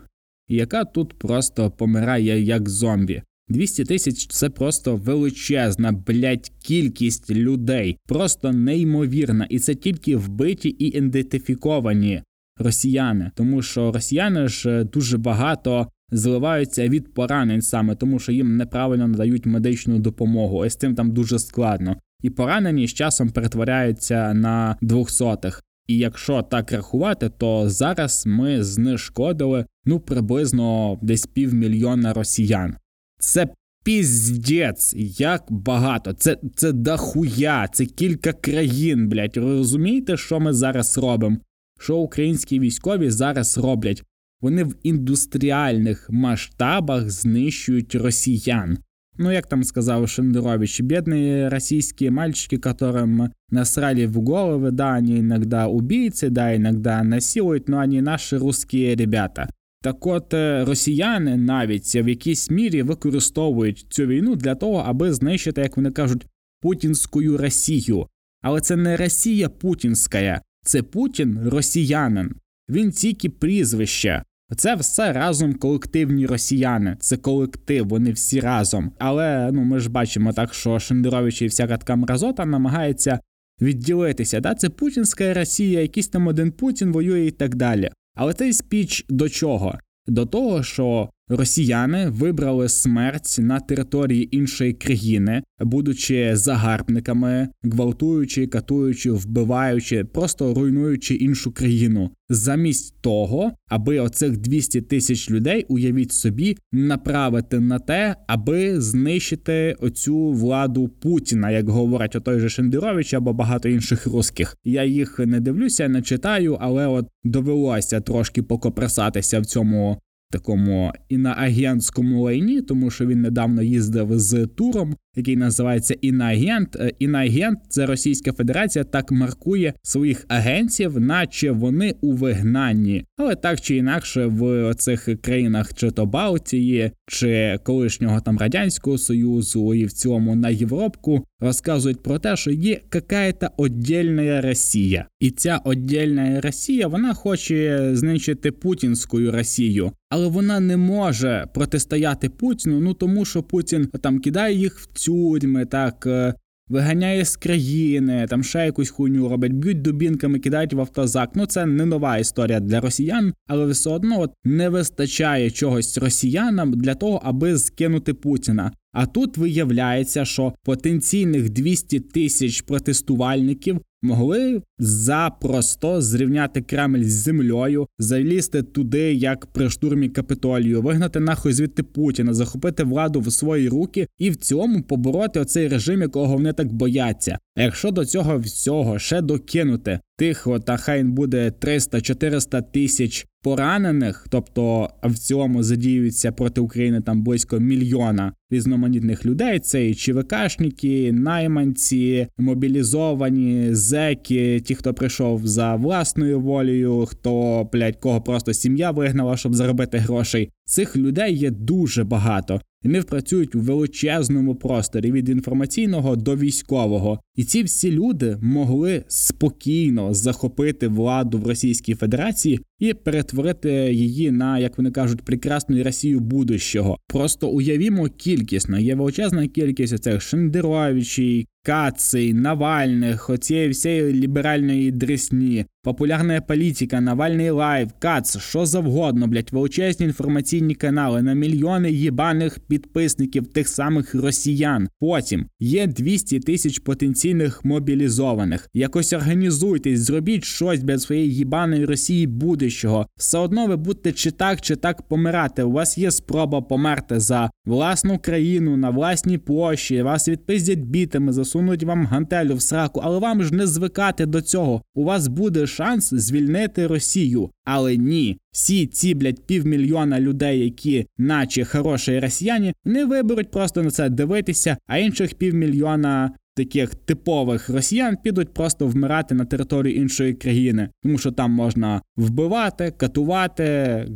яка 0.48 0.84
тут 0.84 1.18
просто 1.18 1.70
помирає 1.70 2.40
як 2.40 2.68
зомбі. 2.68 3.22
200 3.48 3.84
тисяч 3.84 4.26
це 4.26 4.50
просто 4.50 4.96
величезна 4.96 5.92
блять 5.92 6.52
кількість 6.62 7.30
людей, 7.30 7.98
просто 8.08 8.52
неймовірна, 8.52 9.46
і 9.50 9.58
це 9.58 9.74
тільки 9.74 10.16
вбиті 10.16 10.68
і 10.68 10.98
ідентифіковані 10.98 12.22
росіяни, 12.58 13.30
тому 13.34 13.62
що 13.62 13.92
росіяни 13.92 14.48
ж 14.48 14.84
дуже 14.84 15.18
багато 15.18 15.88
зливаються 16.10 16.88
від 16.88 17.14
поранень 17.14 17.62
саме 17.62 17.94
тому, 17.94 18.18
що 18.18 18.32
їм 18.32 18.56
неправильно 18.56 19.08
надають 19.08 19.46
медичну 19.46 19.98
допомогу. 19.98 20.56
Ось 20.56 20.76
цим 20.76 20.94
там 20.94 21.10
дуже 21.10 21.38
складно. 21.38 21.96
І 22.22 22.30
поранені 22.30 22.88
з 22.88 22.94
часом 22.94 23.30
перетворяються 23.30 24.34
на 24.34 24.76
двохсотих. 24.80 25.62
І 25.86 25.98
якщо 25.98 26.42
так 26.42 26.72
рахувати, 26.72 27.30
то 27.38 27.70
зараз 27.70 28.26
ми 28.26 28.64
знешкодили 28.64 29.64
ну 29.84 30.00
приблизно 30.00 30.98
десь 31.02 31.26
півмільйона 31.26 32.12
росіян. 32.12 32.76
Це 33.18 33.48
піздець, 33.84 34.94
як 35.18 35.44
багато. 35.48 36.12
Це 36.12 36.36
це 36.54 36.72
дохуя, 36.72 37.68
це 37.72 37.86
кілька 37.86 38.32
країн, 38.32 39.08
блять. 39.08 39.36
Розумієте, 39.36 40.16
що 40.16 40.40
ми 40.40 40.52
зараз 40.52 40.98
робимо? 40.98 41.36
Що 41.80 41.96
українські 41.96 42.60
військові 42.60 43.10
зараз 43.10 43.58
роблять? 43.58 44.02
Вони 44.41 44.63
в 44.63 44.75
індустріальних 44.83 46.09
масштабах 46.09 47.09
знищують 47.09 47.95
росіян. 47.95 48.77
Ну, 49.17 49.31
як 49.31 49.47
там 49.47 49.63
сказав 49.63 50.09
Шендерович, 50.09 50.81
бедные 50.81 51.49
российские 51.49 52.11
мальчики, 52.11 52.57
которым 52.57 53.29
насрали 53.49 54.05
в 54.05 54.17
головы, 54.19 54.71
да, 54.71 54.95
они 54.95 55.19
иногда 55.19 55.67
убийцы, 55.67 56.29
да, 56.29 56.55
иногда 56.55 57.03
насилують, 57.03 57.69
но 57.69 57.77
они 57.77 58.01
наші 58.01 58.37
русські 58.37 58.95
ребята. 58.95 59.47
Так 59.81 60.05
от 60.05 60.33
е, 60.33 60.65
росіяни 60.65 61.37
навіть 61.37 61.95
в 61.95 62.07
якійсь 62.07 62.51
мірі 62.51 62.81
використовують 62.83 63.85
цю 63.89 64.05
війну 64.05 64.35
для 64.35 64.55
того, 64.55 64.77
аби 64.77 65.13
знищити, 65.13 65.61
як 65.61 65.77
вони 65.77 65.91
кажуть, 65.91 66.27
путінську 66.61 67.37
Росію. 67.37 68.07
Але 68.41 68.61
це 68.61 68.75
не 68.75 68.97
Росія 68.97 69.49
путінська, 69.49 70.41
це 70.63 70.83
Путін 70.83 71.39
росіянин. 71.45 72.35
Він 72.68 72.90
тільки 72.90 73.30
прізвище. 73.30 74.22
Це 74.56 74.74
все 74.74 75.12
разом 75.12 75.54
колективні 75.54 76.26
росіяни. 76.26 76.96
Це 77.00 77.16
колектив, 77.16 77.88
вони 77.88 78.12
всі 78.12 78.40
разом. 78.40 78.92
Але 78.98 79.50
ну 79.52 79.64
ми 79.64 79.80
ж 79.80 79.90
бачимо 79.90 80.32
так, 80.32 80.54
що 80.54 80.78
Шендерович 80.78 81.42
і 81.42 81.46
вся 81.46 81.66
катка 81.66 81.96
мразота 81.96 82.46
намагається 82.46 83.20
відділитися. 83.60 84.40
Да? 84.40 84.54
Це 84.54 84.68
Путінська 84.68 85.34
Росія, 85.34 85.80
якийсь 85.80 86.08
там 86.08 86.26
один 86.26 86.52
Путін 86.52 86.92
воює 86.92 87.26
і 87.26 87.30
так 87.30 87.54
далі. 87.54 87.90
Але 88.14 88.34
цей 88.34 88.52
спіч 88.52 89.06
до 89.08 89.28
чого? 89.28 89.78
До 90.06 90.26
того, 90.26 90.62
що 90.62 91.10
Росіяни 91.28 92.08
вибрали 92.08 92.68
смерть 92.68 93.36
на 93.38 93.60
території 93.60 94.36
іншої 94.36 94.72
країни, 94.72 95.42
будучи 95.60 96.36
загарбниками, 96.36 97.48
гвалтуючи, 97.62 98.46
катуючи, 98.46 99.10
вбиваючи, 99.10 100.04
просто 100.04 100.54
руйнуючи 100.54 101.14
іншу 101.14 101.52
країну, 101.52 102.10
замість 102.28 103.00
того, 103.00 103.52
аби 103.68 103.98
оцих 103.98 104.36
200 104.36 104.80
тисяч 104.80 105.30
людей, 105.30 105.66
уявіть 105.68 106.12
собі, 106.12 106.56
направити 106.72 107.60
на 107.60 107.78
те, 107.78 108.16
аби 108.26 108.80
знищити 108.80 109.76
оцю 109.80 110.30
владу 110.30 110.88
Путіна, 110.88 111.50
як 111.50 111.68
говорять 111.68 112.16
о 112.16 112.20
той 112.20 112.40
же 112.40 112.48
Шендерович 112.48 113.14
або 113.14 113.32
багато 113.32 113.68
інших 113.68 114.06
русських. 114.06 114.56
Я 114.64 114.84
їх 114.84 115.18
не 115.18 115.40
дивлюся, 115.40 115.88
не 115.88 116.02
читаю, 116.02 116.58
але 116.60 116.86
от 116.86 117.06
довелося 117.24 118.00
трошки 118.00 118.42
покопресатися 118.42 119.40
в 119.40 119.46
цьому 119.46 119.98
такому 120.36 120.92
іноагентському 121.08 122.22
лайні, 122.22 122.62
тому 122.62 122.90
що 122.90 123.06
він 123.06 123.20
недавно 123.20 123.62
їздив 123.62 124.18
з 124.18 124.46
туром, 124.46 124.96
який 125.16 125.36
називається 125.36 125.94
іноагент. 126.00 126.76
Е, 126.76 126.92
іноагент– 126.98 127.58
це 127.68 127.86
Російська 127.86 128.32
Федерація 128.32 128.84
так 128.84 129.12
маркує 129.12 129.74
своїх 129.82 130.24
агентів, 130.28 131.00
наче 131.00 131.50
вони 131.50 131.94
у 132.00 132.12
вигнанні. 132.12 133.04
Але 133.16 133.34
так 133.34 133.60
чи 133.60 133.76
інакше, 133.76 134.26
в 134.26 134.74
цих 134.74 135.08
країнах, 135.22 135.74
чи 135.74 135.90
то 135.90 136.06
Балтії, 136.06 136.90
чи 137.06 137.58
колишнього 137.64 138.20
там 138.20 138.38
радянського 138.38 138.98
союзу, 138.98 139.74
і 139.74 139.84
в 139.84 139.92
цілому 139.92 140.36
на 140.36 140.48
Європку 140.48 141.24
розказують 141.40 142.02
про 142.02 142.18
те, 142.18 142.36
що 142.36 142.50
є 142.50 142.80
какая-то 142.88 143.48
отдельна 143.56 144.40
Росія, 144.40 145.06
і 145.20 145.30
ця 145.30 145.60
отдельна 145.64 146.40
Росія 146.40 146.88
вона 146.88 147.14
хоче 147.14 147.90
знищити 147.92 148.52
путінську 148.52 149.30
Росію, 149.30 149.92
але 150.10 150.28
вона 150.28 150.60
не 150.60 150.76
може 150.76 151.46
протистояти 151.54 152.28
Путіну. 152.28 152.80
Ну 152.80 152.94
тому 152.94 153.24
що 153.24 153.42
Путін 153.42 153.86
там 153.86 154.18
кидає 154.18 154.56
їх 154.56 154.78
в 154.78 154.86
тюрми, 155.06 155.66
так 155.66 156.06
е, 156.06 156.34
виганяє 156.68 157.24
з 157.24 157.36
країни, 157.36 158.26
там 158.30 158.44
ще 158.44 158.64
якусь 158.64 158.90
хуйню 158.90 159.28
робить, 159.28 159.52
б'ють 159.52 159.82
дубінками, 159.82 160.38
кидають 160.38 160.72
в 160.72 160.80
автозак. 160.80 161.30
Ну 161.34 161.46
це 161.46 161.66
не 161.66 161.86
нова 161.86 162.18
історія 162.18 162.60
для 162.60 162.80
росіян, 162.80 163.32
але 163.46 163.66
все 163.66 163.90
одно 163.90 164.20
от 164.20 164.32
не 164.44 164.68
вистачає 164.68 165.50
чогось 165.50 165.98
росіянам 165.98 166.72
для 166.72 166.94
того, 166.94 167.20
аби 167.24 167.58
скинути 167.58 168.14
Путіна. 168.14 168.72
А 168.98 169.06
тут 169.06 169.36
виявляється, 169.36 170.24
що 170.24 170.52
потенційних 170.64 171.50
200 171.50 172.00
тисяч 172.00 172.60
протестувальників 172.60 173.80
могли 174.02 174.62
запросто 174.78 176.02
зрівняти 176.02 176.62
Кремль 176.62 177.02
з 177.02 177.12
землею, 177.12 177.86
залізти 177.98 178.62
туди, 178.62 179.14
як 179.14 179.46
при 179.46 179.70
штурмі 179.70 180.08
Капитолію, 180.08 180.82
вигнати 180.82 181.20
нахуй 181.20 181.52
звідти 181.52 181.82
Путіна, 181.82 182.34
захопити 182.34 182.84
владу 182.84 183.20
в 183.20 183.32
свої 183.32 183.68
руки 183.68 184.08
і 184.18 184.30
в 184.30 184.36
цьому 184.36 184.82
побороти 184.82 185.40
оцей 185.40 185.68
режим, 185.68 186.00
якого 186.00 186.34
вони 186.34 186.52
так 186.52 186.72
бояться. 186.72 187.38
А 187.56 187.62
якщо 187.62 187.90
до 187.90 188.04
цього 188.04 188.38
всього 188.38 188.98
ще 188.98 189.20
докинути 189.20 190.00
тихо, 190.18 190.60
та 190.60 190.76
хай 190.76 191.04
буде 191.04 191.52
300-400 191.60 192.62
тисяч 192.72 193.26
поранених, 193.46 194.26
тобто 194.30 194.90
в 195.02 195.14
цьому 195.14 195.62
задіюються 195.62 196.32
проти 196.32 196.60
України 196.60 197.00
там 197.00 197.22
близько 197.22 197.58
мільйона 197.58 198.32
різноманітних 198.50 199.26
людей. 199.26 199.58
Це 199.58 199.88
і 199.88 199.94
ЧВКшники, 199.94 201.12
найманці, 201.12 202.26
мобілізовані, 202.38 203.74
зеки, 203.74 204.60
ті, 204.60 204.74
хто 204.74 204.94
прийшов 204.94 205.46
за 205.46 205.74
власною 205.74 206.40
волею, 206.40 207.06
хто 207.06 207.64
блядь, 207.72 207.96
кого 207.96 208.20
просто 208.20 208.52
сім'я 208.52 208.90
вигнала, 208.90 209.36
щоб 209.36 209.54
заробити 209.54 209.98
грошей. 209.98 210.50
Цих 210.64 210.96
людей 210.96 211.34
є 211.36 211.50
дуже 211.50 212.04
багато. 212.04 212.60
Вони 212.86 213.02
працюють 213.02 213.54
у 213.54 213.60
величезному 213.60 214.54
просторі 214.54 215.12
від 215.12 215.28
інформаційного 215.28 216.16
до 216.16 216.36
військового, 216.36 217.20
і 217.36 217.44
ці 217.44 217.62
всі 217.62 217.92
люди 217.92 218.38
могли 218.42 219.04
спокійно 219.08 220.14
захопити 220.14 220.88
владу 220.88 221.38
в 221.38 221.46
Російській 221.46 221.94
Федерації 221.94 222.60
і 222.78 222.94
перетворити 222.94 223.70
її 223.92 224.30
на, 224.30 224.58
як 224.58 224.78
вони 224.78 224.90
кажуть, 224.90 225.22
прекрасну 225.22 225.82
Росію 225.82 226.20
будущого. 226.20 226.98
Просто 227.06 227.48
уявімо 227.48 228.08
кількісно. 228.08 228.78
Є 228.78 228.94
величезна 228.94 229.46
кількість 229.48 229.98
цих 229.98 230.22
Шендеровичів, 230.22 231.44
Каций, 231.66 232.34
Навальних, 232.34 233.30
оцієї 233.30 233.68
всієї 233.68 234.12
ліберальної 234.12 234.90
дресні, 234.90 235.66
популярна 235.82 236.40
політика, 236.40 237.00
Навальний 237.00 237.50
лайв, 237.50 237.90
Кац, 237.98 238.38
що 238.38 238.66
завгодно, 238.66 239.26
блять, 239.26 239.52
величезні 239.52 240.06
інформаційні 240.06 240.74
канали 240.74 241.22
на 241.22 241.34
мільйони 241.34 241.90
їбаних 241.90 242.58
підписників 242.58 243.46
тих 243.46 243.68
самих 243.68 244.14
росіян. 244.14 244.88
Потім 245.00 245.46
є 245.60 245.86
200 245.86 246.40
тисяч 246.40 246.78
потенційних 246.78 247.64
мобілізованих. 247.64 248.68
Якось 248.74 249.12
організуйтесь, 249.12 250.00
зробіть 250.00 250.44
щось 250.44 250.80
для 250.80 250.98
своєї 250.98 251.34
їбаної 251.34 251.84
Росії 251.84 252.26
будущого. 252.26 253.06
Все 253.16 253.38
одно 253.38 253.66
ви 253.66 253.76
будете 253.76 254.12
чи 254.12 254.30
так, 254.30 254.60
чи 254.60 254.76
так 254.76 255.02
помирати. 255.02 255.62
У 255.62 255.72
вас 255.72 255.98
є 255.98 256.10
спроба 256.10 256.60
померти 256.60 257.20
за 257.20 257.50
власну 257.64 258.18
країну 258.18 258.76
на 258.76 258.90
власній 258.90 259.38
площі. 259.38 260.02
Вас 260.02 260.28
відпиздять 260.28 260.78
бітами, 260.78 261.32
засунуть 261.56 261.84
вам 261.84 262.06
гантелю 262.06 262.54
в 262.54 262.62
сраку, 262.62 263.00
але 263.04 263.18
вам 263.18 263.42
ж 263.42 263.54
не 263.54 263.66
звикати 263.66 264.26
до 264.26 264.40
цього. 264.40 264.82
У 264.94 265.04
вас 265.04 265.28
буде 265.28 265.66
шанс 265.66 266.14
звільнити 266.14 266.86
Росію. 266.86 267.50
Але 267.64 267.96
ні, 267.96 268.38
всі 268.52 268.86
ці 268.86 269.14
блядь, 269.14 269.46
півмільйона 269.46 270.20
людей, 270.20 270.64
які, 270.64 271.06
наче 271.18 271.64
хороші 271.64 272.20
росіяни, 272.20 272.74
не 272.84 273.04
виберуть 273.04 273.50
просто 273.50 273.82
на 273.82 273.90
це 273.90 274.08
дивитися, 274.08 274.76
а 274.86 274.98
інших 274.98 275.34
півмільйона. 275.34 276.30
Таких 276.56 276.94
типових 276.94 277.68
росіян 277.68 278.16
підуть 278.24 278.54
просто 278.54 278.86
вмирати 278.86 279.34
на 279.34 279.44
території 279.44 279.98
іншої 279.98 280.34
країни, 280.34 280.88
тому 281.02 281.18
що 281.18 281.32
там 281.32 281.50
можна 281.50 282.02
вбивати, 282.16 282.92
катувати, 282.96 283.64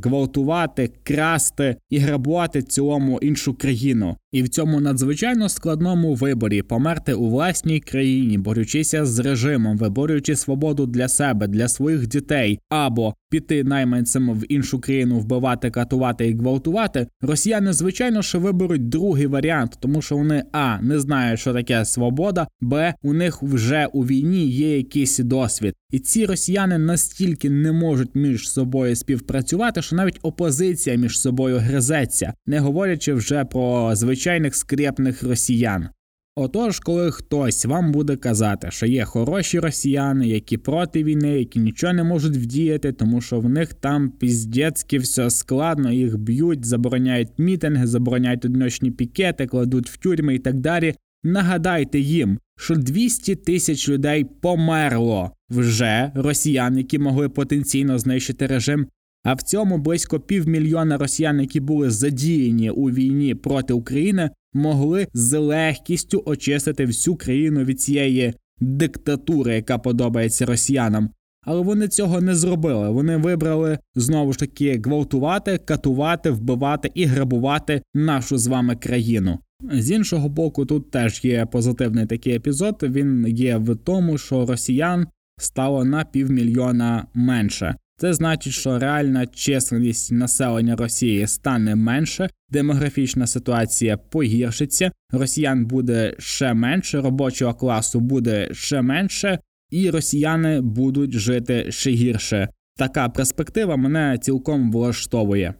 гвалтувати, 0.04 0.90
красти 1.02 1.76
і 1.90 1.98
грабувати 1.98 2.62
цілому 2.62 3.18
іншу 3.18 3.54
країну. 3.54 4.16
І 4.32 4.42
в 4.42 4.48
цьому 4.48 4.80
надзвичайно 4.80 5.48
складному 5.48 6.14
виборі 6.14 6.62
померти 6.62 7.14
у 7.14 7.28
власній 7.28 7.80
країні, 7.80 8.38
борючися 8.38 9.06
з 9.06 9.18
режимом, 9.18 9.78
виборюючи 9.78 10.36
свободу 10.36 10.86
для 10.86 11.08
себе, 11.08 11.46
для 11.46 11.68
своїх 11.68 12.06
дітей, 12.06 12.58
або 12.68 13.14
піти 13.30 13.64
найманцем 13.64 14.30
в 14.30 14.52
іншу 14.52 14.80
країну, 14.80 15.18
вбивати, 15.18 15.70
катувати 15.70 16.28
і 16.28 16.34
гвалтувати. 16.34 17.06
Росіяни, 17.20 17.72
звичайно, 17.72 18.22
що 18.22 18.40
виберуть 18.40 18.88
другий 18.88 19.26
варіант, 19.26 19.78
тому 19.80 20.02
що 20.02 20.16
вони 20.16 20.44
а 20.52 20.78
не 20.82 21.00
знають, 21.00 21.40
що 21.40 21.52
таке 21.52 21.84
свобода, 21.84 22.46
б 22.60 22.94
у 23.02 23.12
них 23.12 23.42
вже 23.42 23.86
у 23.86 24.02
війні 24.02 24.46
є 24.46 24.76
якийсь 24.76 25.18
досвід, 25.18 25.74
і 25.90 25.98
ці 25.98 26.26
росіяни 26.26 26.78
настільки 26.78 27.50
не 27.50 27.72
можуть 27.72 28.14
між 28.14 28.50
собою 28.50 28.96
співпрацювати, 28.96 29.82
що 29.82 29.96
навіть 29.96 30.18
опозиція 30.22 30.96
між 30.96 31.20
собою 31.20 31.58
гризеться, 31.58 32.34
не 32.46 32.60
говорячи 32.60 33.14
вже 33.14 33.44
про 33.44 33.96
звичайних 33.96 34.56
скрепних 34.56 35.22
росіян. 35.22 35.88
Отож, 36.36 36.80
коли 36.80 37.10
хтось 37.10 37.64
вам 37.64 37.92
буде 37.92 38.16
казати, 38.16 38.68
що 38.70 38.86
є 38.86 39.04
хороші 39.04 39.58
росіяни, 39.58 40.28
які 40.28 40.58
проти 40.58 41.04
війни, 41.04 41.38
які 41.38 41.60
нічого 41.60 41.92
не 41.92 42.04
можуть 42.04 42.36
вдіяти, 42.36 42.92
тому 42.92 43.20
що 43.20 43.40
в 43.40 43.48
них 43.48 43.74
там 43.74 44.10
піздецьки 44.10 44.98
все 44.98 45.30
складно, 45.30 45.92
їх 45.92 46.18
б'ють, 46.18 46.64
забороняють 46.64 47.28
мітинги, 47.38 47.86
забороняють 47.86 48.44
одночні 48.44 48.90
пікети, 48.90 49.46
кладуть 49.46 49.90
в 49.90 49.96
тюрми 49.96 50.34
і 50.34 50.38
так 50.38 50.60
далі. 50.60 50.94
Нагадайте 51.22 51.98
їм, 51.98 52.38
що 52.60 52.74
200 52.74 53.34
тисяч 53.34 53.88
людей 53.88 54.24
померло 54.24 55.30
вже 55.50 56.12
росіян, 56.14 56.78
які 56.78 56.98
могли 56.98 57.28
потенційно 57.28 57.98
знищити 57.98 58.46
режим. 58.46 58.86
А 59.24 59.34
в 59.34 59.42
цьому 59.42 59.78
близько 59.78 60.20
півмільйона 60.20 60.98
росіян, 60.98 61.40
які 61.40 61.60
були 61.60 61.90
задіяні 61.90 62.70
у 62.70 62.90
війні 62.90 63.34
проти 63.34 63.72
України, 63.72 64.30
могли 64.52 65.06
з 65.14 65.38
легкістю 65.38 66.22
очистити 66.26 66.84
всю 66.84 67.16
країну 67.16 67.64
від 67.64 67.80
цієї 67.80 68.34
диктатури, 68.60 69.54
яка 69.54 69.78
подобається 69.78 70.46
росіянам. 70.46 71.10
Але 71.42 71.60
вони 71.60 71.88
цього 71.88 72.20
не 72.20 72.34
зробили. 72.34 72.90
Вони 72.90 73.16
вибрали 73.16 73.78
знову 73.94 74.32
ж 74.32 74.38
таки 74.38 74.80
гвалтувати, 74.84 75.58
катувати, 75.58 76.30
вбивати 76.30 76.90
і 76.94 77.04
грабувати 77.04 77.82
нашу 77.94 78.38
з 78.38 78.46
вами 78.46 78.76
країну. 78.76 79.38
З 79.72 79.90
іншого 79.90 80.28
боку, 80.28 80.66
тут 80.66 80.90
теж 80.90 81.24
є 81.24 81.46
позитивний 81.46 82.06
такий 82.06 82.34
епізод. 82.34 82.78
Він 82.82 83.26
є 83.28 83.56
в 83.56 83.76
тому, 83.76 84.18
що 84.18 84.46
росіян 84.46 85.06
стало 85.38 85.84
на 85.84 86.04
півмільйона 86.04 87.06
менше. 87.14 87.74
Це 87.96 88.14
значить, 88.14 88.52
що 88.52 88.78
реальна 88.78 89.26
численність 89.26 90.12
населення 90.12 90.76
Росії 90.76 91.26
стане 91.26 91.76
менше, 91.76 92.30
демографічна 92.50 93.26
ситуація 93.26 93.96
погіршиться, 93.96 94.92
росіян 95.12 95.66
буде 95.66 96.14
ще 96.18 96.54
менше, 96.54 97.00
робочого 97.00 97.54
класу 97.54 98.00
буде 98.00 98.48
ще 98.52 98.82
менше, 98.82 99.38
і 99.70 99.90
росіяни 99.90 100.60
будуть 100.60 101.12
жити 101.12 101.66
ще 101.72 101.90
гірше. 101.90 102.48
Така 102.76 103.08
перспектива 103.08 103.76
мене 103.76 104.18
цілком 104.22 104.72
влаштовує. 104.72 105.54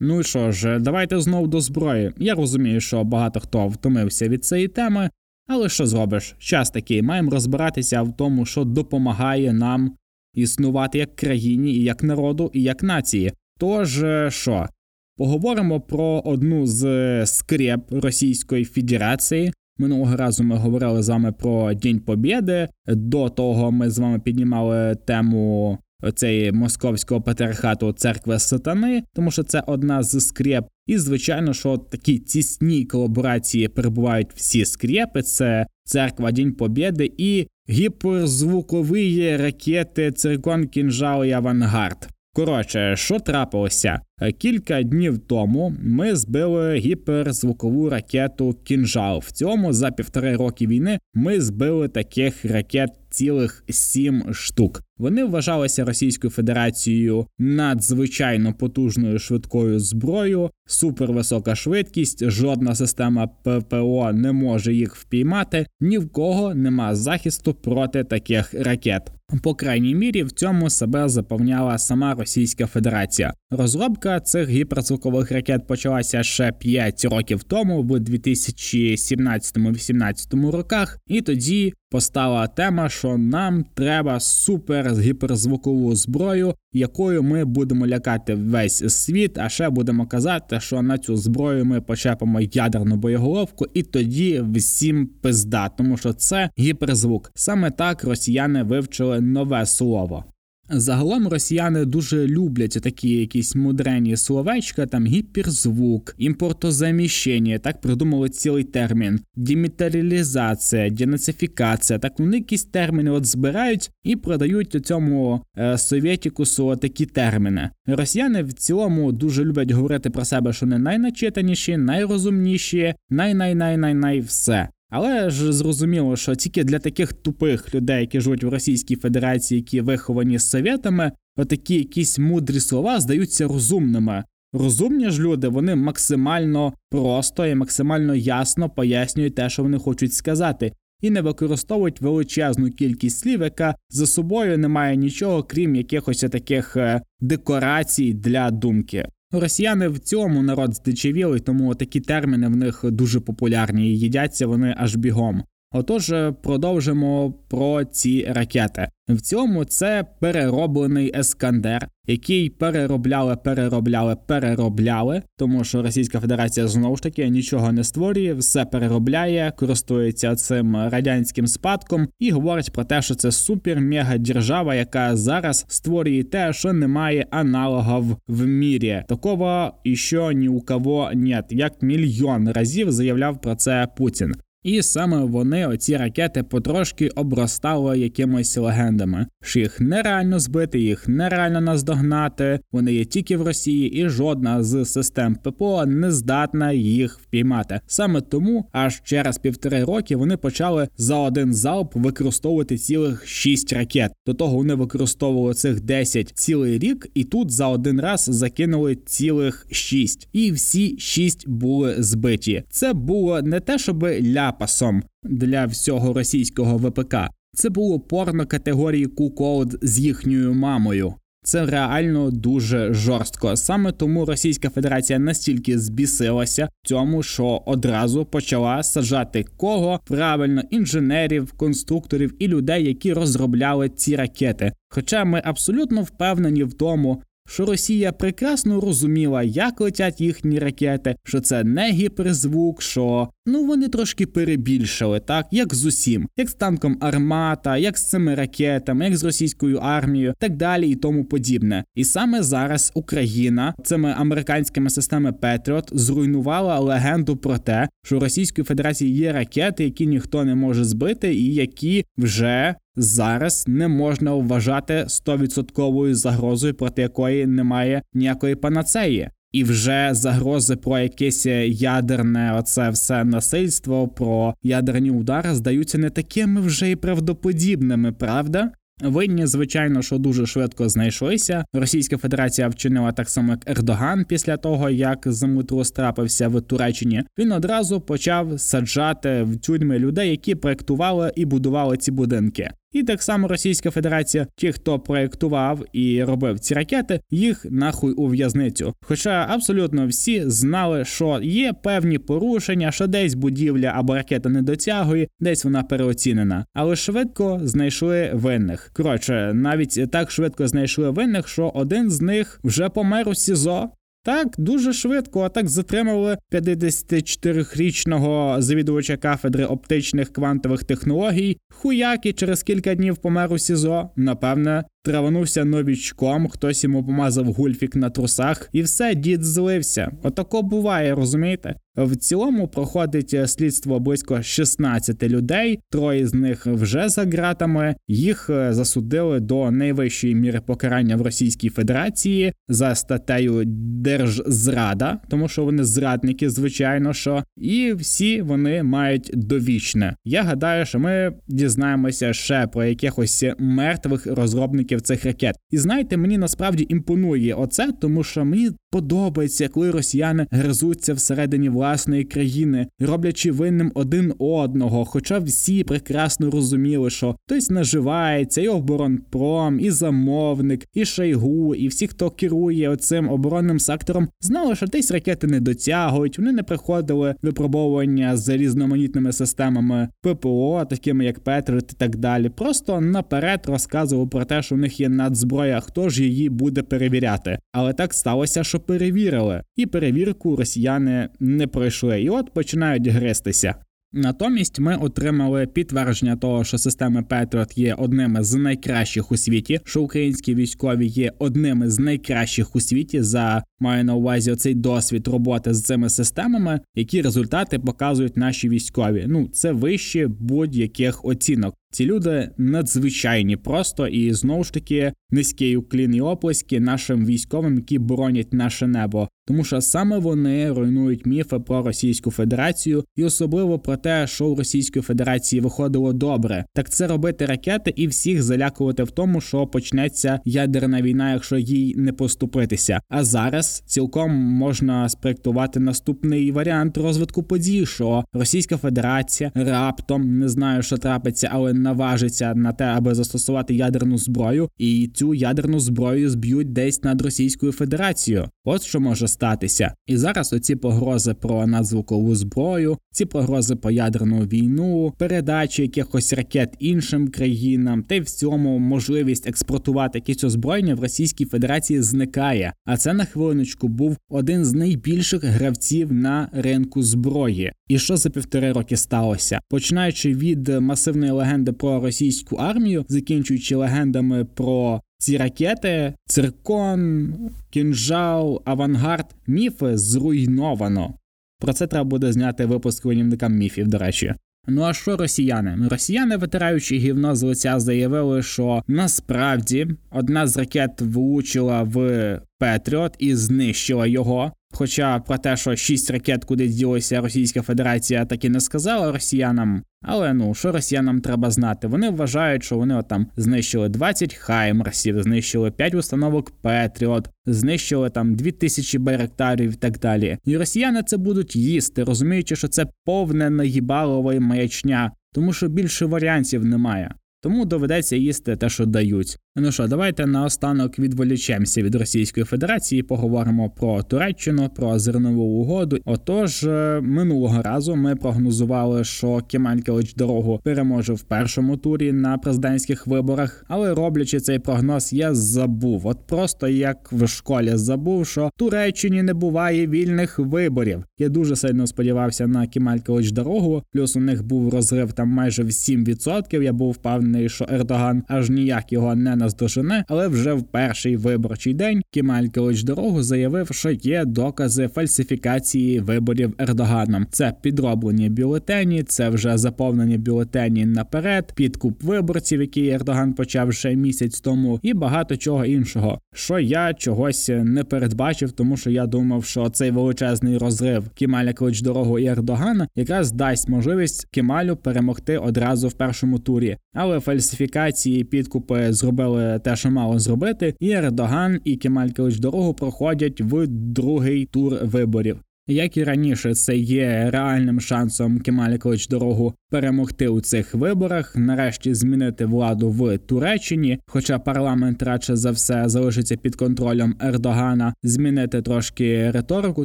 Ну 0.00 0.20
і 0.20 0.24
що 0.24 0.52
ж, 0.52 0.78
давайте 0.78 1.20
знову 1.20 1.46
до 1.46 1.60
зброї. 1.60 2.12
Я 2.18 2.34
розумію, 2.34 2.80
що 2.80 3.04
багато 3.04 3.40
хто 3.40 3.68
втомився 3.68 4.28
від 4.28 4.44
цієї 4.44 4.68
теми, 4.68 5.10
але 5.46 5.68
що 5.68 5.86
зробиш? 5.86 6.34
Час 6.38 6.70
такий, 6.70 7.02
маємо 7.02 7.30
розбиратися 7.30 8.02
в 8.02 8.16
тому, 8.16 8.46
що 8.46 8.64
допомагає 8.64 9.52
нам 9.52 9.96
існувати 10.34 10.98
як 10.98 11.16
країні, 11.16 11.74
і 11.74 11.82
як 11.82 12.02
народу, 12.02 12.50
і 12.54 12.62
як 12.62 12.82
нації. 12.82 13.32
Тож 13.58 14.02
е, 14.02 14.30
що? 14.30 14.68
Поговоримо 15.16 15.80
про 15.80 16.22
одну 16.24 16.66
з 16.66 17.26
скреп 17.26 17.80
Російської 17.90 18.64
Федерації. 18.64 19.52
Минулого 19.78 20.16
разу 20.16 20.44
ми 20.44 20.56
говорили 20.56 21.02
з 21.02 21.08
вами 21.08 21.32
про 21.32 21.74
День 21.74 22.00
Побєди. 22.00 22.68
До 22.86 23.28
того 23.28 23.72
ми 23.72 23.90
з 23.90 23.98
вами 23.98 24.18
піднімали 24.18 24.96
тему 25.06 25.78
цієї 26.14 26.52
московського 26.52 27.20
патріархату 27.20 27.92
церкви 27.92 28.38
сатани, 28.38 29.02
тому 29.14 29.30
що 29.30 29.42
це 29.42 29.62
одна 29.66 30.02
з 30.02 30.20
скреп. 30.20 30.64
І 30.86 30.98
звичайно, 30.98 31.54
що 31.54 31.78
такі 31.78 32.18
тісні 32.18 32.84
колаборації 32.84 33.68
перебувають 33.68 34.28
всі 34.34 34.64
скрепи. 34.64 35.22
Це 35.22 35.66
церква 35.84 36.32
День 36.32 36.52
Побєди 36.52 37.12
і 37.18 37.46
гіперзвукові 37.70 39.36
ракети 39.36 40.12
Циркон 40.12 40.68
Кінжал 40.68 41.24
і 41.24 41.32
Авангард. 41.32 42.08
Коротше, 42.32 42.96
що 42.96 43.18
трапилося? 43.18 44.00
Кілька 44.38 44.82
днів 44.82 45.18
тому 45.18 45.74
ми 45.82 46.16
збили 46.16 46.74
гіперзвукову 46.74 47.88
ракету 47.88 48.56
Кінжал. 48.64 49.18
В 49.18 49.30
цьому 49.30 49.72
за 49.72 49.90
півтори 49.90 50.36
роки 50.36 50.66
війни 50.66 50.98
ми 51.14 51.40
збили 51.40 51.88
таких 51.88 52.44
ракет 52.44 52.90
цілих 53.10 53.64
сім 53.68 54.34
штук. 54.34 54.82
Вони 54.98 55.24
вважалися 55.24 55.84
Російською 55.84 56.30
Федерацією 56.30 57.26
надзвичайно 57.38 58.54
потужною 58.54 59.18
швидкою 59.18 59.80
зброєю, 59.80 60.50
супервисока 60.66 61.54
швидкість, 61.54 62.30
жодна 62.30 62.74
система 62.74 63.26
ППО 63.26 64.12
не 64.12 64.32
може 64.32 64.74
їх 64.74 64.96
впіймати, 64.96 65.66
ні 65.80 65.98
в 65.98 66.08
кого 66.08 66.54
нема 66.54 66.94
захисту 66.94 67.54
проти 67.54 68.04
таких 68.04 68.54
ракет. 68.54 69.12
По 69.42 69.54
крайній 69.54 69.94
мірі 69.94 70.22
в 70.22 70.32
цьому 70.32 70.70
себе 70.70 71.08
запевняла 71.08 71.78
сама 71.78 72.14
Російська 72.14 72.66
Федерація. 72.66 73.34
Розробка 73.50 73.90
розробка 73.90 74.20
цих 74.20 74.48
гіперзвукових 74.48 75.32
ракет 75.32 75.66
почалася 75.66 76.22
ще 76.22 76.52
5 76.52 77.04
років 77.04 77.42
тому, 77.42 77.82
в 77.82 77.90
2017-18 77.90 80.50
роках, 80.50 80.98
і 81.06 81.20
тоді 81.20 81.74
постала 81.90 82.46
тема, 82.46 82.88
що 83.00 83.18
нам 83.18 83.64
треба 83.74 84.20
супер 84.20 85.00
гіперзвукову 85.00 85.94
зброю, 85.94 86.54
якою 86.72 87.22
ми 87.22 87.44
будемо 87.44 87.86
лякати 87.86 88.34
весь 88.34 88.94
світ. 88.94 89.38
А 89.38 89.48
ще 89.48 89.70
будемо 89.70 90.06
казати, 90.06 90.60
що 90.60 90.82
на 90.82 90.98
цю 90.98 91.16
зброю 91.16 91.64
ми 91.64 91.80
почепимо 91.80 92.40
ядерну 92.40 92.96
боєголовку, 92.96 93.66
і 93.74 93.82
тоді 93.82 94.44
всім 94.54 95.06
пизда, 95.06 95.68
тому 95.68 95.96
що 95.96 96.12
це 96.12 96.50
гіперзвук. 96.58 97.32
Саме 97.34 97.70
так 97.70 98.04
росіяни 98.04 98.62
вивчили 98.62 99.20
нове 99.20 99.66
слово. 99.66 100.24
Загалом 100.72 101.28
росіяни 101.28 101.84
дуже 101.84 102.26
люблять 102.26 102.78
такі 102.82 103.08
якісь 103.08 103.54
мудрені 103.54 104.16
словечка, 104.16 104.86
там 104.86 105.06
гіперзвук, 105.06 106.14
імпортозаміщення, 106.18 107.58
так 107.58 107.80
придумали 107.80 108.28
цілий 108.28 108.64
термін, 108.64 109.20
дімітеріалізація, 109.36 110.90
денацифікація. 110.90 111.98
Так 111.98 112.18
вони 112.18 112.36
якісь 112.36 112.64
терміни 112.64 113.10
от 113.10 113.26
збирають 113.26 113.90
і 114.04 114.16
продають 114.16 114.74
у 114.74 114.80
цьому 114.80 115.42
е, 115.58 115.78
совєтікусу 115.78 116.76
такі 116.76 117.06
терміни. 117.06 117.70
Росіяни 117.86 118.42
в 118.42 118.52
цілому 118.52 119.12
дуже 119.12 119.44
люблять 119.44 119.70
говорити 119.70 120.10
про 120.10 120.24
себе, 120.24 120.52
що 120.52 120.66
не 120.66 120.78
найначитаніші, 120.78 121.76
найрозумніші, 121.76 122.94
най-най-най-най-най 123.10 124.20
все. 124.20 124.68
Але 124.90 125.30
ж 125.30 125.52
зрозуміло, 125.52 126.16
що 126.16 126.34
тільки 126.34 126.64
для 126.64 126.78
таких 126.78 127.12
тупих 127.12 127.74
людей, 127.74 128.00
які 128.00 128.20
живуть 128.20 128.44
в 128.44 128.48
Російській 128.48 128.96
Федерації, 128.96 129.60
які 129.60 129.80
виховані 129.80 130.38
з 130.38 130.50
совєтами, 130.50 131.12
отакі 131.36 131.74
якісь 131.74 132.18
мудрі 132.18 132.60
слова 132.60 133.00
здаються 133.00 133.48
розумними. 133.48 134.24
Розумні 134.52 135.10
ж 135.10 135.22
люди, 135.22 135.48
вони 135.48 135.74
максимально 135.74 136.72
просто 136.90 137.46
і 137.46 137.54
максимально 137.54 138.14
ясно 138.14 138.70
пояснюють 138.70 139.34
те, 139.34 139.50
що 139.50 139.62
вони 139.62 139.78
хочуть 139.78 140.14
сказати, 140.14 140.72
і 141.00 141.10
не 141.10 141.20
використовують 141.20 142.00
величезну 142.00 142.70
кількість 142.70 143.18
слів, 143.18 143.40
яка 143.40 143.74
за 143.90 144.06
собою 144.06 144.58
не 144.58 144.68
має 144.68 144.96
нічого, 144.96 145.42
крім 145.42 145.76
якихось 145.76 146.20
таких 146.20 146.76
е, 146.76 147.02
декорацій 147.20 148.12
для 148.14 148.50
думки. 148.50 149.06
Росіяни 149.32 149.88
в 149.88 149.98
цьому 149.98 150.42
народ 150.42 150.74
здичавіли, 150.74 151.40
тому 151.40 151.74
такі 151.74 152.00
терміни 152.00 152.48
в 152.48 152.56
них 152.56 152.80
дуже 152.84 153.20
популярні 153.20 153.90
і 153.90 153.98
їдяться 153.98 154.46
вони 154.46 154.74
аж 154.78 154.96
бігом. 154.96 155.44
Отож, 155.74 156.12
продовжимо 156.42 157.34
про 157.48 157.84
ці 157.84 158.26
ракети. 158.28 158.88
В 159.08 159.20
цьому 159.20 159.64
це 159.64 160.04
перероблений 160.20 161.12
ескандер, 161.14 161.88
який 162.06 162.50
переробляли, 162.50 163.36
переробляли, 163.36 164.16
переробляли, 164.26 165.22
тому 165.38 165.64
що 165.64 165.82
Російська 165.82 166.20
Федерація 166.20 166.68
знову 166.68 166.96
ж 166.96 167.02
таки 167.02 167.28
нічого 167.28 167.72
не 167.72 167.84
створює, 167.84 168.34
все 168.34 168.64
переробляє, 168.64 169.52
користується 169.56 170.34
цим 170.36 170.76
радянським 170.76 171.46
спадком 171.46 172.08
і 172.18 172.30
говорить 172.30 172.72
про 172.72 172.84
те, 172.84 173.02
що 173.02 173.14
це 173.14 173.28
супер-мега 173.28 174.18
держава, 174.18 174.74
яка 174.74 175.16
зараз 175.16 175.64
створює 175.68 176.22
те, 176.22 176.52
що 176.52 176.72
немає 176.72 177.26
аналогів 177.30 178.16
в 178.28 178.46
мірі. 178.46 179.02
Такого 179.08 179.74
іще 179.84 180.34
ні 180.34 180.48
у 180.48 180.60
кого 180.60 181.10
нет, 181.14 181.44
як 181.50 181.82
мільйон 181.82 182.48
разів 182.48 182.92
заявляв 182.92 183.40
про 183.40 183.54
це 183.54 183.88
Путін. 183.96 184.34
І 184.62 184.82
саме 184.82 185.24
вони, 185.24 185.66
оці 185.66 185.96
ракети, 185.96 186.42
потрошки 186.42 187.08
обростали 187.08 187.98
якимись 187.98 188.56
легендами, 188.56 189.26
що 189.42 189.60
їх 189.60 189.80
нереально 189.80 190.38
збити, 190.38 190.80
їх 190.80 191.08
нереально 191.08 191.60
наздогнати. 191.60 192.60
Вони 192.72 192.94
є 192.94 193.04
тільки 193.04 193.36
в 193.36 193.42
Росії, 193.42 193.90
і 193.90 194.08
жодна 194.08 194.62
з 194.62 194.84
систем 194.84 195.34
ППО 195.34 195.86
не 195.86 196.12
здатна 196.12 196.72
їх 196.72 197.18
впіймати. 197.18 197.80
Саме 197.86 198.20
тому 198.20 198.68
аж 198.72 199.02
через 199.04 199.38
півтори 199.38 199.84
роки 199.84 200.16
вони 200.16 200.36
почали 200.36 200.88
за 200.96 201.16
один 201.16 201.54
залп 201.54 201.94
використовувати 201.94 202.78
цілих 202.78 203.26
шість 203.26 203.72
ракет. 203.72 204.12
До 204.26 204.34
того 204.34 204.56
вони 204.56 204.74
використовували 204.74 205.54
цих 205.54 205.80
10 205.80 206.32
цілий 206.34 206.78
рік, 206.78 207.08
і 207.14 207.24
тут 207.24 207.50
за 207.50 207.68
один 207.68 208.00
раз 208.00 208.24
закинули 208.28 208.96
цілих 209.06 209.66
шість. 209.70 210.28
І 210.32 210.52
всі 210.52 210.98
шість 210.98 211.48
були 211.48 211.94
збиті. 211.98 212.62
Це 212.70 212.92
було 212.92 213.42
не 213.42 213.60
те, 213.60 213.78
щоб 213.78 214.04
ля 214.04 214.49
ляпасом 214.50 215.02
для 215.22 215.66
всього 215.66 216.12
російського 216.12 216.76
ВПК. 216.76 217.16
Це 217.54 217.70
було 217.70 218.00
порно 218.00 218.46
категорії 218.46 219.06
куколд 219.06 219.78
з 219.82 219.98
їхньою 219.98 220.54
мамою. 220.54 221.14
Це 221.42 221.66
реально 221.66 222.30
дуже 222.30 222.94
жорстко. 222.94 223.56
Саме 223.56 223.92
тому 223.92 224.24
Російська 224.24 224.70
Федерація 224.70 225.18
настільки 225.18 225.78
збісилася 225.78 226.68
цьому, 226.84 227.22
що 227.22 227.62
одразу 227.66 228.24
почала 228.24 228.82
саджати 228.82 229.44
кого 229.56 230.00
правильно 230.04 230.62
інженерів, 230.70 231.52
конструкторів 231.52 232.34
і 232.38 232.48
людей, 232.48 232.84
які 232.84 233.12
розробляли 233.12 233.88
ці 233.88 234.16
ракети. 234.16 234.72
Хоча 234.88 235.24
ми 235.24 235.42
абсолютно 235.44 236.02
впевнені 236.02 236.64
в 236.64 236.72
тому, 236.72 237.22
що 237.50 237.66
Росія 237.66 238.12
прекрасно 238.12 238.80
розуміла, 238.80 239.42
як 239.42 239.80
летять 239.80 240.20
їхні 240.20 240.58
ракети, 240.58 241.16
що 241.24 241.40
це 241.40 241.64
не 241.64 241.92
гіперзвук, 241.92 242.82
що 242.82 243.28
ну 243.50 243.64
вони 243.64 243.88
трошки 243.88 244.26
перебільшили, 244.26 245.20
так 245.20 245.46
як 245.50 245.74
з 245.74 245.86
усім, 245.86 246.28
як 246.36 246.48
з 246.48 246.54
танком 246.54 246.96
Армата, 247.00 247.76
як 247.76 247.98
з 247.98 248.08
цими 248.08 248.34
ракетами, 248.34 249.04
як 249.04 249.16
з 249.16 249.24
російською 249.24 249.78
армією, 249.78 250.34
так 250.38 250.56
далі 250.56 250.90
і 250.90 250.94
тому 250.94 251.24
подібне. 251.24 251.84
І 251.94 252.04
саме 252.04 252.42
зараз 252.42 252.92
Україна 252.94 253.74
цими 253.84 254.14
американськими 254.18 254.90
системами 254.90 255.32
Петріот 255.32 255.90
зруйнувала 255.92 256.78
легенду 256.78 257.36
про 257.36 257.58
те, 257.58 257.88
що 258.04 258.16
у 258.16 258.20
Російської 258.20 258.64
Федерації 258.64 259.14
є 259.14 259.32
ракети, 259.32 259.84
які 259.84 260.06
ніхто 260.06 260.44
не 260.44 260.54
може 260.54 260.84
збити, 260.84 261.34
і 261.34 261.54
які 261.54 262.04
вже 262.18 262.74
зараз 262.96 263.64
не 263.68 263.88
можна 263.88 264.34
вважати 264.34 265.04
стовідсотковою 265.08 266.14
загрозою, 266.14 266.74
проти 266.74 267.02
якої 267.02 267.46
немає 267.46 268.02
ніякої 268.14 268.54
панацеї. 268.54 269.30
І 269.52 269.64
вже 269.64 270.08
загрози 270.12 270.76
про 270.76 270.98
якесь 270.98 271.46
ядерне, 271.66 272.54
оце 272.58 272.90
все 272.90 273.24
насильство, 273.24 274.08
про 274.08 274.54
ядерні 274.62 275.10
удари 275.10 275.54
здаються 275.54 275.98
не 275.98 276.10
такими 276.10 276.60
вже 276.60 276.90
й 276.90 276.96
правдоподібними, 276.96 278.12
правда? 278.12 278.70
Винні, 279.02 279.46
звичайно, 279.46 280.02
що 280.02 280.18
дуже 280.18 280.46
швидко 280.46 280.88
знайшлися. 280.88 281.64
Російська 281.72 282.16
Федерація 282.16 282.68
вчинила 282.68 283.12
так 283.12 283.28
само, 283.28 283.52
як 283.52 283.70
Ердоган, 283.70 284.24
після 284.24 284.56
того 284.56 284.90
як 284.90 285.18
землетрус 285.26 285.90
трапився 285.90 286.48
в 286.48 286.60
Туреччині. 286.60 287.22
Він 287.38 287.52
одразу 287.52 288.00
почав 288.00 288.60
саджати 288.60 289.42
в 289.42 289.58
тюрми 289.58 289.98
людей, 289.98 290.30
які 290.30 290.54
проектували 290.54 291.32
і 291.36 291.44
будували 291.44 291.96
ці 291.96 292.12
будинки. 292.12 292.70
І 292.92 293.02
так 293.02 293.22
само 293.22 293.48
Російська 293.48 293.90
Федерація, 293.90 294.46
ті, 294.56 294.72
хто 294.72 294.98
проєктував 294.98 295.84
і 295.92 296.24
робив 296.24 296.58
ці 296.58 296.74
ракети, 296.74 297.20
їх 297.30 297.66
нахуй 297.70 298.12
у 298.12 298.26
в'язницю. 298.26 298.94
Хоча 299.00 299.46
абсолютно 299.50 300.06
всі 300.06 300.50
знали, 300.50 301.04
що 301.04 301.40
є 301.42 301.72
певні 301.72 302.18
порушення, 302.18 302.92
що 302.92 303.06
десь 303.06 303.34
будівля 303.34 303.92
або 303.96 304.14
ракета 304.14 304.48
не 304.48 304.62
дотягує, 304.62 305.28
десь 305.40 305.64
вона 305.64 305.82
переоцінена, 305.82 306.64
але 306.74 306.96
швидко 306.96 307.60
знайшли 307.62 308.30
винних. 308.34 308.90
Коротше, 308.94 309.52
навіть 309.54 310.10
так 310.10 310.30
швидко 310.30 310.68
знайшли 310.68 311.10
винних, 311.10 311.48
що 311.48 311.68
один 311.68 312.10
з 312.10 312.20
них 312.20 312.60
вже 312.64 312.88
помер 312.88 313.28
у 313.28 313.34
СІЗО. 313.34 313.90
Так, 314.22 314.48
дуже 314.58 314.92
швидко, 314.92 315.40
а 315.40 315.48
так 315.48 315.68
затримали 315.68 316.38
54-річного 316.52 318.62
завідувача 318.62 319.16
кафедри 319.16 319.64
оптичних 319.64 320.32
квантових 320.32 320.84
технологій, 320.84 321.56
хуяки 321.70 322.32
через 322.32 322.62
кілька 322.62 322.94
днів 322.94 323.16
помер 323.16 323.52
у 323.52 323.58
СІЗО. 323.58 324.10
Напевне, 324.16 324.84
траванувся 325.02 325.64
новічком, 325.64 326.48
хтось 326.48 326.84
йому 326.84 327.04
помазав 327.04 327.46
гульфік 327.46 327.96
на 327.96 328.10
трусах, 328.10 328.68
і 328.72 328.82
все, 328.82 329.14
дід 329.14 329.44
злився. 329.44 330.12
Отако 330.22 330.62
буває, 330.62 331.14
розумієте? 331.14 331.74
В 331.96 332.16
цілому 332.16 332.68
проходить 332.68 333.36
слідство 333.46 334.00
близько 334.00 334.42
16 334.42 335.22
людей. 335.22 335.80
Троє 335.90 336.26
з 336.26 336.34
них 336.34 336.66
вже 336.66 337.08
за 337.08 337.24
ґратами. 337.24 337.94
Їх 338.08 338.50
е, 338.50 338.74
засудили 338.74 339.40
до 339.40 339.70
найвищої 339.70 340.34
міри 340.34 340.60
покарання 340.66 341.16
в 341.16 341.22
Російській 341.22 341.68
Федерації 341.68 342.52
за 342.68 342.94
статтею 342.94 343.62
Держзрада, 343.66 345.18
тому 345.28 345.48
що 345.48 345.64
вони 345.64 345.84
зрадники, 345.84 346.50
звичайно, 346.50 347.12
що 347.12 347.44
і 347.56 347.92
всі 347.92 348.42
вони 348.42 348.82
мають 348.82 349.30
довічне. 349.34 350.16
Я 350.24 350.42
гадаю, 350.42 350.86
що 350.86 350.98
ми 350.98 351.32
дізнаємося 351.48 352.32
ще 352.32 352.66
про 352.66 352.84
якихось 352.84 353.44
мертвих 353.58 354.26
розробників 354.26 354.89
розробників 354.90 355.00
цих 355.00 355.24
ракет. 355.24 355.56
І 355.70 355.78
знаєте, 355.78 356.16
мені 356.16 356.38
насправді 356.38 356.86
імпонує 356.88 357.54
оце, 357.54 357.92
тому 358.00 358.24
що 358.24 358.44
мені 358.44 358.70
подобається, 358.90 359.68
коли 359.68 359.90
росіяни 359.90 360.46
гризуться 360.50 361.14
всередині 361.14 361.68
власної 361.68 362.24
країни, 362.24 362.86
роблячи 362.98 363.52
винним 363.52 363.92
один 363.94 364.34
одного. 364.38 365.04
Хоча 365.04 365.38
всі 365.38 365.84
прекрасно 365.84 366.50
розуміли, 366.50 367.10
що 367.10 367.36
хтось 367.46 367.70
наживається, 367.70 368.60
і 368.60 368.68
оборонпром, 368.68 369.80
і 369.80 369.90
замовник, 369.90 370.86
і 370.94 371.04
шайгу, 371.04 371.74
і 371.74 371.88
всі, 371.88 372.06
хто 372.06 372.30
керує 372.30 372.88
оцим 372.88 373.28
оборонним 373.28 373.80
сектором, 373.80 374.28
знали, 374.40 374.74
що 374.74 374.86
десь 374.86 375.10
ракети 375.10 375.46
не 375.46 375.60
дотягують, 375.60 376.38
вони 376.38 376.52
не 376.52 376.62
приходили 376.62 377.34
випробовування 377.42 378.36
з 378.36 378.48
різноманітними 378.48 379.32
системами 379.32 380.08
ППО, 380.22 380.86
такими 380.90 381.24
як 381.24 381.40
Петрит 381.40 381.92
і 381.92 381.96
так 381.96 382.16
далі. 382.16 382.48
Просто 382.48 383.00
наперед 383.00 383.60
розказували 383.66 384.28
про 384.28 384.44
те, 384.44 384.62
що 384.62 384.74
них 384.80 385.00
є 385.00 385.08
надзброя, 385.08 385.80
хто 385.80 386.08
ж 386.08 386.24
її 386.24 386.48
буде 386.48 386.82
перевіряти. 386.82 387.58
Але 387.72 387.92
так 387.92 388.14
сталося, 388.14 388.64
що 388.64 388.80
перевірили, 388.80 389.62
і 389.76 389.86
перевірку 389.86 390.56
росіяни 390.56 391.28
не 391.40 391.66
пройшли. 391.66 392.22
І 392.22 392.28
от 392.28 392.50
починають 392.50 393.06
гристися. 393.06 393.74
Натомість 394.12 394.78
ми 394.78 394.96
отримали 394.96 395.66
підтвердження 395.66 396.36
того, 396.36 396.64
що 396.64 396.78
системи 396.78 397.22
Петріот 397.22 397.78
є 397.78 397.94
одними 397.94 398.44
з 398.44 398.54
найкращих 398.54 399.32
у 399.32 399.36
світі, 399.36 399.80
що 399.84 400.02
українські 400.02 400.54
військові 400.54 401.06
є 401.06 401.32
одними 401.38 401.90
з 401.90 401.98
найкращих 401.98 402.76
у 402.76 402.80
світі 402.80 403.22
за 403.22 403.64
маю 403.80 404.04
на 404.04 404.14
увазі 404.14 404.52
оцей 404.52 404.74
досвід 404.74 405.28
роботи 405.28 405.74
з 405.74 405.82
цими 405.82 406.10
системами, 406.10 406.80
які 406.94 407.22
результати 407.22 407.78
показують 407.78 408.36
наші 408.36 408.68
військові. 408.68 409.24
Ну 409.28 409.48
це 409.48 409.72
вище 409.72 410.26
будь-яких 410.26 411.24
оцінок. 411.24 411.74
Ці 411.92 412.06
люди 412.06 412.50
надзвичайні 412.58 413.56
просто 413.56 414.06
і 414.06 414.32
знову 414.32 414.64
ж 414.64 414.72
таки 414.72 415.12
низький 415.30 415.76
уклін 415.76 416.14
і 416.14 416.20
оплески 416.20 416.80
нашим 416.80 417.26
військовим, 417.26 417.76
які 417.76 417.98
боронять 417.98 418.52
наше 418.52 418.86
небо, 418.86 419.28
тому 419.46 419.64
що 419.64 419.80
саме 419.80 420.18
вони 420.18 420.70
руйнують 420.70 421.26
міфи 421.26 421.58
про 421.58 421.82
Російську 421.82 422.30
Федерацію, 422.30 423.04
і 423.16 423.24
особливо 423.24 423.78
про 423.78 423.96
те, 423.96 424.26
що 424.26 424.46
у 424.46 424.54
Російської 424.54 425.02
Федерації 425.02 425.60
виходило 425.60 426.12
добре. 426.12 426.64
Так 426.74 426.90
це 426.90 427.06
робити 427.06 427.46
ракети 427.46 427.92
і 427.96 428.06
всіх 428.06 428.42
залякувати 428.42 429.02
в 429.02 429.10
тому, 429.10 429.40
що 429.40 429.66
почнеться 429.66 430.40
ядерна 430.44 431.02
війна, 431.02 431.32
якщо 431.32 431.58
їй 431.58 431.94
не 431.96 432.12
поступитися. 432.12 433.00
А 433.08 433.24
зараз 433.24 433.82
цілком 433.86 434.30
можна 434.32 435.08
спроектувати 435.08 435.80
наступний 435.80 436.52
варіант 436.52 436.96
розвитку 436.96 437.42
подій, 437.42 437.86
що 437.86 438.24
Російська 438.32 438.76
Федерація 438.76 439.52
раптом 439.54 440.38
не 440.38 440.48
знаю, 440.48 440.82
що 440.82 440.96
трапиться, 440.96 441.48
але 441.52 441.72
наважиться 441.82 442.54
на 442.54 442.72
те, 442.72 442.84
аби 442.84 443.14
застосувати 443.14 443.74
ядерну 443.74 444.18
зброю, 444.18 444.68
і 444.78 445.10
цю 445.14 445.34
ядерну 445.34 445.80
зброю 445.80 446.30
зб'ють 446.30 446.72
десь 446.72 447.04
над 447.04 447.22
Російською 447.22 447.72
Федерацією. 447.72 448.48
От 448.64 448.82
що 448.82 449.00
може 449.00 449.28
статися. 449.28 449.94
І 450.06 450.16
зараз 450.16 450.52
оці 450.52 450.76
погрози 450.76 451.34
про 451.34 451.66
надзвукову 451.66 452.34
зброю, 452.34 452.98
ці 453.12 453.24
погрози 453.24 453.76
про 453.76 453.90
ядерну 453.90 454.40
війну, 454.40 455.12
передачі 455.18 455.82
якихось 455.82 456.32
ракет 456.32 456.76
іншим 456.78 457.28
країнам, 457.28 458.02
та 458.02 458.14
й 458.14 458.20
в 458.20 458.30
цьому 458.30 458.78
можливість 458.78 459.46
експортувати 459.46 460.18
якісь 460.18 460.44
озброєння 460.44 460.94
в 460.94 461.00
Російській 461.00 461.44
Федерації 461.44 462.02
зникає. 462.02 462.72
А 462.84 462.96
це 462.96 463.12
на 463.12 463.24
хвилиночку 463.24 463.88
був 463.88 464.16
один 464.28 464.64
з 464.64 464.72
найбільших 464.72 465.44
гравців 465.44 466.12
на 466.12 466.48
ринку 466.52 467.02
зброї. 467.02 467.72
І 467.88 467.98
що 467.98 468.16
за 468.16 468.30
півтори 468.30 468.72
роки 468.72 468.96
сталося? 468.96 469.60
Починаючи 469.68 470.34
від 470.34 470.68
масивної 470.68 471.32
легенди 471.32 471.69
про 471.72 472.00
російську 472.00 472.56
армію, 472.56 473.04
закінчуючи 473.08 473.76
легендами 473.76 474.44
про 474.44 475.00
ці 475.18 475.36
ракети, 475.36 476.14
циркон, 476.26 477.34
кінжал, 477.70 478.62
авангард, 478.64 479.34
міфи 479.46 479.98
зруйновано. 479.98 481.14
Про 481.60 481.72
це 481.72 481.86
треба 481.86 482.04
буде 482.04 482.32
зняти 482.32 482.66
випуск 482.66 483.04
руйнівникам 483.04 483.52
міфів, 483.52 483.88
до 483.88 483.98
речі. 483.98 484.34
Ну 484.68 484.82
а 484.82 484.94
що 484.94 485.16
росіяни? 485.16 485.88
Росіяни, 485.90 486.36
витираючи 486.36 486.96
гівно 486.96 487.36
з 487.36 487.42
лиця, 487.42 487.80
заявили, 487.80 488.42
що 488.42 488.82
насправді 488.88 489.86
одна 490.10 490.46
з 490.46 490.56
ракет 490.56 491.00
влучила 491.00 491.82
в 491.82 492.40
Петріот 492.58 493.16
і 493.18 493.34
знищила 493.34 494.06
його. 494.06 494.52
Хоча 494.72 495.18
про 495.18 495.38
те, 495.38 495.56
що 495.56 495.76
шість 495.76 496.10
ракет, 496.10 496.44
куди 496.44 496.68
ділася 496.68 497.20
Російська 497.20 497.62
Федерація, 497.62 498.24
так 498.24 498.44
і 498.44 498.48
не 498.48 498.60
сказала 498.60 499.12
росіянам. 499.12 499.82
Але 500.02 500.34
ну 500.34 500.54
що 500.54 500.72
росіянам 500.72 501.20
треба 501.20 501.50
знати? 501.50 501.86
Вони 501.86 502.10
вважають, 502.10 502.64
що 502.64 502.76
вони 502.76 503.02
там 503.02 503.26
знищили 503.36 503.88
20 503.88 504.34
хаймерсів, 504.34 505.22
знищили 505.22 505.70
5 505.70 505.94
установок 505.94 506.50
Петріот, 506.50 507.28
знищили 507.46 508.10
там 508.10 508.34
2000 508.34 508.98
байректарів 508.98 509.72
і 509.72 509.76
так 509.76 509.98
далі. 509.98 510.38
І 510.44 510.56
росіяни 510.56 511.02
це 511.02 511.16
будуть 511.16 511.56
їсти, 511.56 512.04
розуміючи, 512.04 512.56
що 512.56 512.68
це 512.68 512.86
повне 513.04 513.50
наїбалова 513.50 514.40
маячня, 514.40 515.12
тому 515.32 515.52
що 515.52 515.68
більше 515.68 516.06
варіантів 516.06 516.64
немає. 516.64 517.14
Тому 517.42 517.64
доведеться 517.64 518.16
їсти 518.16 518.56
те, 518.56 518.68
що 518.68 518.86
дають. 518.86 519.38
Ну 519.56 519.72
що, 519.72 519.86
давайте 519.86 520.26
наостанок 520.26 520.98
відволічемося 520.98 521.82
від 521.82 521.94
Російської 521.94 522.44
Федерації. 522.44 523.02
Поговоримо 523.02 523.70
про 523.70 524.02
Туреччину, 524.02 524.68
про 524.76 524.98
зернову 524.98 525.42
угоду. 525.42 525.98
Отож, 526.04 526.64
е, 526.64 527.00
минулого 527.02 527.62
разу 527.62 527.96
ми 527.96 528.16
прогнозували, 528.16 529.04
що 529.04 529.40
Кемалькевич 529.48 530.14
дорогу 530.14 530.60
переможе 530.64 531.12
в 531.12 531.22
першому 531.22 531.76
турі 531.76 532.12
на 532.12 532.38
президентських 532.38 533.06
виборах, 533.06 533.64
але 533.68 533.94
роблячи 533.94 534.40
цей 534.40 534.58
прогноз, 534.58 535.12
я 535.12 535.34
забув. 535.34 536.06
От 536.06 536.26
просто 536.26 536.68
як 536.68 537.12
в 537.12 537.26
школі 537.26 537.70
забув, 537.74 538.26
що 538.26 538.50
Туреччині 538.56 539.22
не 539.22 539.34
буває 539.34 539.86
вільних 539.86 540.38
виборів. 540.38 541.04
Я 541.18 541.28
дуже 541.28 541.56
сильно 541.56 541.86
сподівався 541.86 542.46
на 542.46 542.66
Кемалькевич 542.66 543.30
дорогу. 543.30 543.82
Плюс 543.92 544.16
у 544.16 544.20
них 544.20 544.44
був 544.46 544.68
розрив 544.68 545.12
там 545.12 545.28
майже 545.28 545.62
в 545.62 545.66
7%. 545.66 546.62
Я 546.62 546.72
був 546.72 546.92
впевнений, 546.92 547.48
що 547.48 547.66
Ердоган 547.70 548.22
аж 548.28 548.50
ніяк 548.50 548.92
його 548.92 549.14
не 549.14 549.36
наздожене, 549.50 550.04
але 550.08 550.28
вже 550.28 550.52
в 550.52 550.62
перший 550.62 551.16
виборчий 551.16 551.74
день 551.74 552.02
Кемаль 552.10 552.46
Килич 552.46 552.82
дорогу 552.82 553.22
заявив, 553.22 553.68
що 553.70 553.90
є 553.90 554.24
докази 554.24 554.88
фальсифікації 554.88 556.00
виборів 556.00 556.54
Ердоганом. 556.58 557.26
Це 557.30 557.52
підроблені 557.62 558.30
бюлетені, 558.30 559.02
це 559.02 559.28
вже 559.28 559.58
заповнені 559.58 560.18
бюлетені 560.18 560.86
наперед, 560.86 561.52
підкуп 561.54 562.02
виборців, 562.02 562.60
який 562.60 562.88
Ердоган 562.88 563.32
почав 563.32 563.72
ще 563.72 563.96
місяць 563.96 564.40
тому, 564.40 564.80
і 564.82 564.94
багато 564.94 565.36
чого 565.36 565.64
іншого. 565.64 566.20
Що 566.34 566.58
я 566.58 566.94
чогось 566.94 567.48
не 567.48 567.84
передбачив, 567.84 568.52
тому 568.52 568.76
що 568.76 568.90
я 568.90 569.06
думав, 569.06 569.44
що 569.44 569.68
цей 569.68 569.90
величезний 569.90 570.58
розрив 570.58 571.10
Кемаля 571.14 571.52
Клич 571.52 571.80
дорогу 571.80 572.18
і 572.18 572.26
Ердогана 572.26 572.88
якраз 572.96 573.32
дасть 573.32 573.68
можливість 573.68 574.28
Кемалю 574.30 574.76
перемогти 574.76 575.38
одразу 575.38 575.88
в 575.88 575.92
першому 575.92 576.38
турі. 576.38 576.76
Але 576.94 577.20
фальсифікації 577.20 578.24
підкупи 578.24 578.92
зробили 578.92 579.29
зробили 579.38 579.58
те, 579.58 579.76
що 579.76 579.90
мало 579.90 580.18
зробити, 580.18 580.74
і 580.80 580.90
Ердоган 580.90 581.60
і 581.64 581.76
Кемаль 581.76 582.08
Килич 582.08 582.38
дорогу 582.38 582.74
проходять 582.74 583.40
в 583.40 583.66
другий 583.66 584.46
тур 584.46 584.74
виборів. 584.82 585.40
Як 585.70 585.96
і 585.96 586.04
раніше, 586.04 586.54
це 586.54 586.76
є 586.76 587.30
реальним 587.32 587.80
шансом 587.80 588.38
Кемалі 588.40 588.78
Клич 588.78 589.08
дорогу 589.08 589.54
перемогти 589.70 590.28
у 590.28 590.40
цих 590.40 590.74
виборах, 590.74 591.36
нарешті 591.36 591.94
змінити 591.94 592.46
владу 592.46 592.90
в 592.90 593.18
Туреччині. 593.18 593.98
Хоча 594.06 594.38
парламент 594.38 595.02
радше 595.02 595.36
за 595.36 595.50
все 595.50 595.88
залишиться 595.88 596.36
під 596.36 596.56
контролем 596.56 597.16
Ердогана, 597.20 597.94
змінити 598.02 598.62
трошки 598.62 599.30
риторику, 599.30 599.84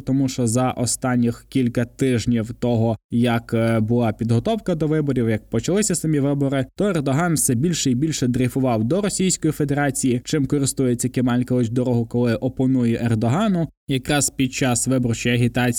тому 0.00 0.28
що 0.28 0.46
за 0.46 0.70
останніх 0.70 1.46
кілька 1.48 1.84
тижнів 1.84 2.54
того, 2.58 2.96
як 3.10 3.54
е, 3.54 3.80
була 3.80 4.12
підготовка 4.12 4.74
до 4.74 4.86
виборів, 4.86 5.28
як 5.28 5.50
почалися 5.50 5.94
самі 5.94 6.20
вибори, 6.20 6.66
то 6.76 6.84
Ердоган 6.88 7.34
все 7.34 7.54
більше 7.54 7.90
і 7.90 7.94
більше 7.94 8.26
дрейфував 8.26 8.84
до 8.84 9.00
Російської 9.00 9.52
Федерації, 9.52 10.20
чим 10.24 10.46
користується 10.46 11.08
Кемаль 11.08 11.42
дорогу, 11.70 12.06
коли 12.06 12.34
опонує 12.34 13.00
Ердогану. 13.04 13.68
Якраз 13.88 14.30
під 14.30 14.52
час 14.52 14.86
виборчої 14.86 15.34
агітації 15.34 15.75